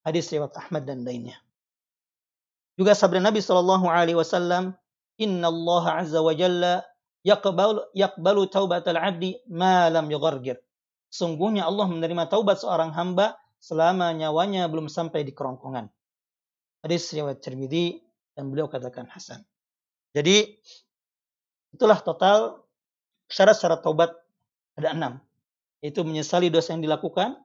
Hadis 0.02 0.32
riwayat 0.32 0.56
Ahmad 0.56 0.88
dan 0.88 1.04
lainnya. 1.04 1.37
Juga 2.79 2.95
sabda 2.95 3.19
Nabi 3.19 3.43
Shallallahu 3.43 3.91
Alaihi 3.91 4.15
Wasallam, 4.15 4.71
Inna 5.19 5.51
Allah 5.51 5.99
Azza 5.99 6.23
wa 6.23 6.31
Jalla 6.31 6.79
yakbalu, 7.27 7.83
yakbalu 7.91 8.47
taubatal 8.47 8.95
abdi 8.95 9.35
ma 9.51 9.91
lam. 9.91 10.07
Sungguhnya 11.11 11.67
Allah 11.67 11.91
menerima 11.91 12.31
taubat 12.31 12.63
seorang 12.63 12.95
hamba 12.95 13.35
selama 13.59 14.15
nyawanya 14.15 14.71
belum 14.71 14.87
sampai 14.87 15.27
di 15.27 15.35
kerongkongan. 15.35 15.91
Hadis 16.79 17.11
riwayat 17.11 17.43
Tirmidzi 17.43 17.99
dan 18.39 18.47
beliau 18.47 18.71
katakan 18.71 19.11
hasan. 19.11 19.43
Jadi 20.15 20.47
itulah 21.75 21.99
total 21.99 22.63
syarat-syarat 23.27 23.83
taubat 23.83 24.15
ada 24.79 24.95
enam. 24.95 25.13
Yaitu 25.83 26.07
menyesali 26.07 26.47
dosa 26.47 26.71
yang 26.71 26.83
dilakukan, 26.83 27.35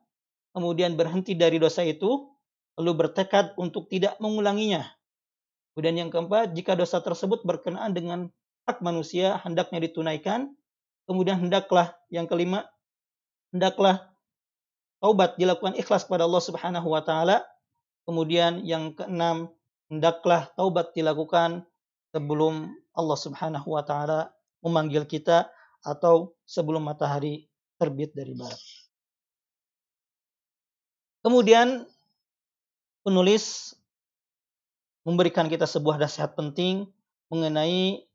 kemudian 0.54 0.94
berhenti 0.94 1.34
dari 1.34 1.58
dosa 1.58 1.82
itu, 1.82 2.30
lalu 2.78 3.06
bertekad 3.06 3.58
untuk 3.58 3.90
tidak 3.90 4.14
mengulanginya, 4.22 4.86
Kemudian 5.74 6.06
yang 6.06 6.10
keempat, 6.14 6.54
jika 6.54 6.78
dosa 6.78 7.02
tersebut 7.02 7.42
berkenaan 7.42 7.90
dengan 7.90 8.30
hak 8.70 8.78
manusia, 8.78 9.42
hendaknya 9.42 9.82
ditunaikan. 9.82 10.54
Kemudian 11.10 11.42
hendaklah 11.42 11.98
yang 12.14 12.30
kelima, 12.30 12.64
hendaklah 13.50 14.14
taubat 15.02 15.34
dilakukan 15.34 15.74
ikhlas 15.74 16.06
kepada 16.06 16.30
Allah 16.30 16.42
Subhanahu 16.46 16.88
wa 16.94 17.02
taala. 17.02 17.42
Kemudian 18.06 18.62
yang 18.62 18.94
keenam, 18.94 19.50
hendaklah 19.90 20.48
taubat 20.54 20.94
dilakukan 20.94 21.66
sebelum 22.14 22.70
Allah 22.94 23.18
Subhanahu 23.18 23.66
wa 23.74 23.82
taala 23.82 24.30
memanggil 24.62 25.04
kita 25.10 25.50
atau 25.82 26.32
sebelum 26.46 26.86
matahari 26.86 27.50
terbit 27.76 28.14
dari 28.14 28.32
barat. 28.32 28.62
Kemudian 31.20 31.84
penulis 33.04 33.74
memberikan 35.04 35.46
kita 35.52 35.68
sebuah 35.68 36.00
nasihat 36.00 36.32
penting 36.32 36.88
mengenai 37.28 38.08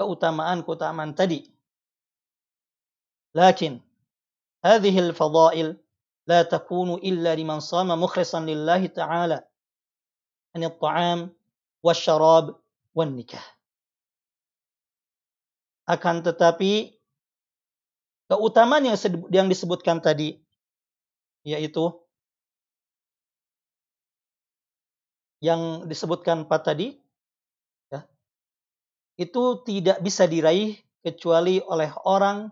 keutamaan-keutamaan 0.00 1.12
tadi. 1.12 1.48
Lakin 3.36 3.84
al-fadail 4.64 5.76
la 6.24 6.40
takunu 6.42 6.96
illa 7.04 7.36
liman 7.36 7.60
sama 7.60 7.94
mukhlishan 7.94 8.48
lillahi 8.48 8.88
ta'ala 8.88 9.44
an 10.56 10.60
at-ta'am 10.64 11.20
wasyarab 11.84 12.56
wan 12.96 13.12
nikah. 13.12 13.44
Akan 15.86 16.24
tetapi 16.24 16.96
keutamaan 18.26 18.88
yang 18.88 18.98
yang 19.30 19.46
disebutkan 19.46 20.02
tadi 20.02 20.40
yaitu 21.46 21.94
yang 25.40 25.84
disebutkan 25.84 26.48
empat 26.48 26.72
tadi, 26.72 26.96
ya, 27.92 28.04
itu 29.20 29.60
tidak 29.64 30.00
bisa 30.00 30.24
diraih 30.24 30.76
kecuali 31.04 31.60
oleh 31.62 31.92
orang 32.08 32.50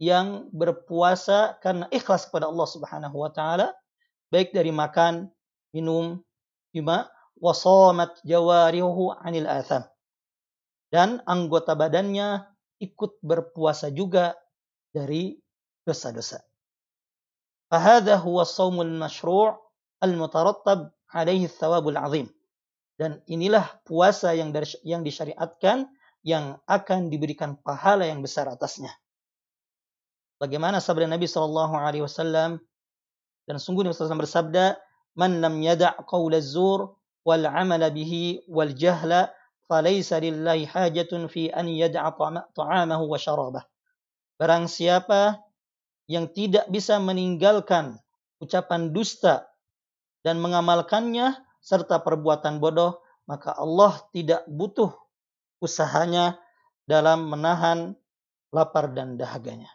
yang 0.00 0.48
berpuasa 0.54 1.60
karena 1.60 1.84
ikhlas 1.92 2.30
kepada 2.30 2.48
Allah 2.48 2.68
Subhanahu 2.68 3.16
wa 3.20 3.28
taala 3.28 3.76
baik 4.32 4.54
dari 4.54 4.72
makan, 4.72 5.28
minum, 5.74 6.22
lima 6.72 7.10
wasamat 7.36 8.22
jawarihu 8.24 9.12
anil 9.20 9.50
atham. 9.50 9.84
Dan 10.90 11.22
anggota 11.26 11.78
badannya 11.78 12.46
ikut 12.82 13.22
berpuasa 13.22 13.92
juga 13.94 14.34
dari 14.90 15.38
dosa-dosa. 15.86 16.42
Fahadha 17.70 18.18
huwa 18.18 18.42
saumul 18.42 18.90
masyru' 18.90 19.54
al-mutarattab 20.02 20.90
alaihi 21.14 21.50
thawabul 21.50 21.98
azim. 21.98 22.26
Dan 23.00 23.24
inilah 23.24 23.80
puasa 23.88 24.36
yang 24.36 24.52
dari, 24.52 24.68
yang 24.84 25.00
disyariatkan 25.00 25.88
yang 26.20 26.60
akan 26.68 27.08
diberikan 27.08 27.56
pahala 27.56 28.04
yang 28.04 28.20
besar 28.20 28.44
atasnya. 28.48 28.92
Bagaimana 30.36 30.80
sabda 30.80 31.08
Nabi 31.08 31.28
Shallallahu 31.28 31.74
Alaihi 31.76 32.04
Wasallam 32.04 32.60
dan 33.48 33.56
sungguh 33.56 33.84
Nabi 33.84 33.96
SAW 33.96 34.24
bersabda, 34.24 34.76
"Man 35.16 35.40
lam 35.40 35.60
yada' 35.60 35.96
qaul 36.08 36.32
zur 36.40 36.96
wal 37.24 37.44
amala 37.44 37.92
bihi 37.92 38.44
wal 38.48 38.72
jahla 38.72 39.32
falaysa 39.68 40.20
lillahi 40.20 40.68
hajatun 40.68 41.28
fi 41.28 41.52
an 41.52 41.68
yada'a 41.68 42.16
ta'amahu 42.56 43.04
wa 43.08 43.18
syarabah." 43.20 43.64
Barang 44.40 44.64
siapa 44.68 45.40
yang 46.08 46.32
tidak 46.32 46.68
bisa 46.72 46.96
meninggalkan 46.96 48.00
ucapan 48.40 48.96
dusta 48.96 49.49
dan 50.20 50.40
mengamalkannya 50.40 51.36
serta 51.60 52.00
perbuatan 52.00 52.60
bodoh, 52.60 53.00
maka 53.28 53.52
Allah 53.56 54.00
tidak 54.12 54.44
butuh 54.48 54.92
usahanya 55.60 56.40
dalam 56.88 57.28
menahan 57.28 57.94
lapar 58.50 58.90
dan 58.90 59.14
dahaganya. 59.14 59.70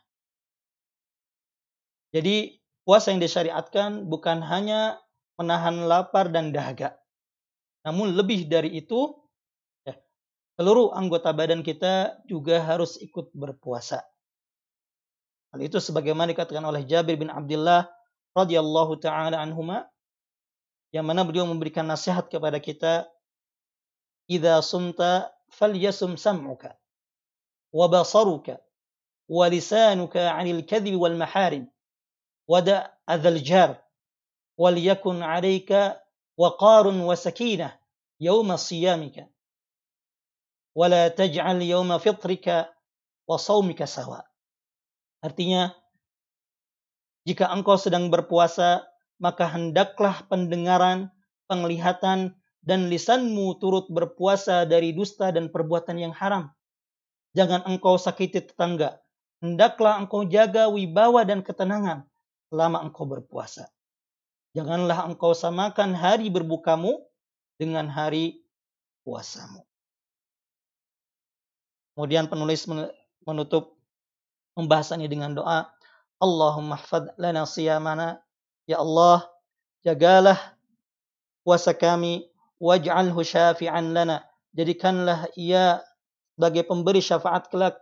Jadi 2.12 2.60
puasa 2.84 3.12
yang 3.12 3.22
disyariatkan 3.22 4.08
bukan 4.08 4.40
hanya 4.44 5.00
menahan 5.36 5.88
lapar 5.88 6.32
dan 6.32 6.56
dahaga. 6.56 6.96
Namun 7.86 8.18
lebih 8.18 8.50
dari 8.50 8.74
itu, 8.82 9.14
ya, 9.86 9.94
seluruh 10.58 10.96
anggota 10.96 11.36
badan 11.36 11.62
kita 11.62 12.24
juga 12.26 12.64
harus 12.64 12.98
ikut 12.98 13.30
berpuasa. 13.36 14.02
Hal 15.54 15.60
itu 15.64 15.80
sebagaimana 15.80 16.36
dikatakan 16.36 16.66
oleh 16.66 16.84
Jabir 16.84 17.16
bin 17.16 17.32
Abdullah 17.32 17.88
radhiyallahu 18.36 19.00
taala 19.00 19.40
anhuma 19.40 19.88
yang 20.95 21.07
mana 21.07 21.23
beliau 21.23 21.47
memberikan 21.47 21.87
nasihat 21.87 22.27
kepada 22.27 22.59
kita 22.59 23.07
idza 24.27 24.59
sumta 24.63 25.31
falyasum 25.55 26.19
sam'uka 26.19 26.75
wa 27.71 27.87
basaruka 27.87 28.59
wa 29.31 29.47
lisanuka 29.47 30.35
'anil 30.35 30.67
kadhibi 30.67 30.99
wal 30.99 31.15
maharim 31.15 31.71
wada' 32.51 32.91
adzal 33.07 33.39
jar 33.39 33.71
wal 34.59 34.75
yakun 34.75 35.23
'alayka 35.23 36.03
waqarun 36.35 36.99
wa 37.07 37.15
sakinah 37.15 37.75
yawma 38.19 38.59
siyamika 38.59 39.31
ولا 40.71 41.11
تجعل 41.11 41.67
يوم 41.67 41.99
فطرك 41.99 42.47
وصومك 43.27 43.81
سواء 43.85 44.27
Artinya, 45.21 45.75
jika 47.29 47.53
engkau 47.53 47.77
sedang 47.77 48.09
berpuasa, 48.09 48.87
maka 49.22 49.48
hendaklah 49.48 50.24
pendengaran, 50.28 51.12
penglihatan, 51.48 52.36
dan 52.66 52.90
lisanmu 52.90 53.62
turut 53.62 53.86
berpuasa 53.94 54.66
dari 54.66 54.92
dusta 54.92 55.30
dan 55.30 55.54
perbuatan 55.54 56.02
yang 56.02 56.14
haram. 56.18 56.50
Jangan 57.38 57.68
engkau 57.70 58.00
sakiti 58.02 58.42
tetangga. 58.42 58.98
Hendaklah 59.44 60.02
engkau 60.02 60.26
jaga 60.26 60.66
wibawa 60.72 61.22
dan 61.28 61.46
ketenangan 61.46 62.10
selama 62.50 62.82
engkau 62.82 63.06
berpuasa. 63.06 63.70
Janganlah 64.58 65.06
engkau 65.06 65.36
samakan 65.36 65.94
hari 65.94 66.32
berbukamu 66.32 67.06
dengan 67.60 67.86
hari 67.92 68.42
puasamu. 69.06 69.62
Kemudian 71.94 72.28
penulis 72.28 72.66
menutup 73.24 73.78
pembahasannya 74.58 75.08
dengan 75.12 75.38
doa 75.38 75.70
Allahumma 76.20 76.80
hfad 76.80 77.14
lana 77.20 77.44
siyamana 77.44 78.25
ya 78.66 78.82
Allah 78.82 79.26
jagalah 79.86 80.38
puasa 81.46 81.74
kami 81.74 82.30
waj'alhu 82.62 83.22
syafi'an 83.22 83.94
lana. 83.94 84.26
Jadikanlah 84.56 85.30
ia 85.36 85.84
sebagai 86.36 86.64
pemberi 86.66 87.04
syafaat 87.04 87.52
kelak 87.52 87.78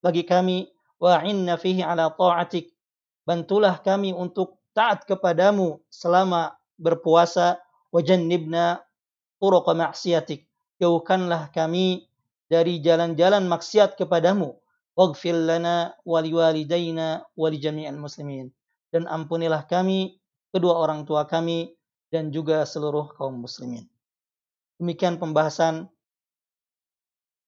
bagi 0.00 0.24
kami. 0.24 0.70
Wa'inna 1.02 1.58
fihi 1.58 1.82
ala 1.82 2.14
ta'atik. 2.14 2.70
Bantulah 3.26 3.82
kami 3.82 4.14
untuk 4.14 4.62
taat 4.70 5.02
kepadamu 5.04 5.82
selama 5.90 6.54
berpuasa. 6.78 7.58
Wajannibna 7.92 8.80
turuq 9.36 9.68
maksiatik 9.68 10.48
jauhkanlah 10.82 11.54
kami 11.54 12.10
dari 12.50 12.82
jalan-jalan 12.82 13.46
maksiat 13.46 13.94
kepadamu. 13.94 14.58
Waghfir 14.98 15.32
lana 15.32 15.94
wa 16.04 16.18
liwalidayna 16.20 17.24
wa 17.32 17.46
li 17.48 17.58
jami'il 17.62 17.96
muslimin. 17.96 18.50
Dan 18.92 19.08
ampunilah 19.08 19.64
kami 19.70 20.20
kedua 20.52 20.76
orang 20.76 21.08
tua 21.08 21.24
kami, 21.24 21.72
dan 22.12 22.28
juga 22.28 22.68
seluruh 22.68 23.16
kaum 23.16 23.40
muslimin. 23.40 23.88
Demikian 24.76 25.16
pembahasan 25.16 25.88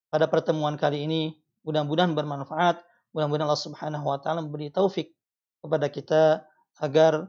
pada 0.09 0.25
pertemuan 0.25 0.81
kali 0.81 1.05
ini. 1.05 1.37
Mudah-mudahan 1.69 2.17
bermanfaat. 2.17 2.81
Mudah-mudahan 3.13 3.45
Allah 3.45 3.61
Subhanahu 3.61 4.09
wa 4.09 4.19
taala 4.19 4.41
memberi 4.41 4.73
taufik 4.73 5.13
kepada 5.61 5.93
kita 5.93 6.23
agar 6.81 7.29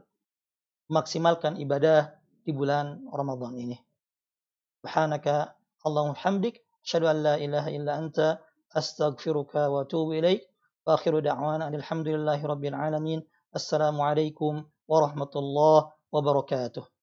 maksimalkan 0.88 1.60
ibadah 1.60 2.16
di 2.46 2.56
bulan 2.56 3.04
Ramadan 3.12 3.58
ini. 3.60 3.76
Subhanaka 4.80 5.52
Allahumma 5.84 6.18
hamdik, 6.24 6.62
Asyadu 6.86 7.10
an 7.10 7.18
la 7.26 7.34
ilaha 7.42 7.68
illa 7.74 7.98
anta, 7.98 8.38
astaghfiruka 8.72 9.66
wa 9.66 9.82
atubu. 9.82 10.14
Wa 10.86 10.94
akhiru 10.94 11.18
da'wana 11.18 11.66
alhamdulillahi 11.74 12.42
rabbil 12.46 12.78
alamin. 12.78 13.18
Assalamualaikum 13.50 14.62
ورحمة 14.88 15.30
الله 15.36 15.92
وبركاته. 16.12 16.95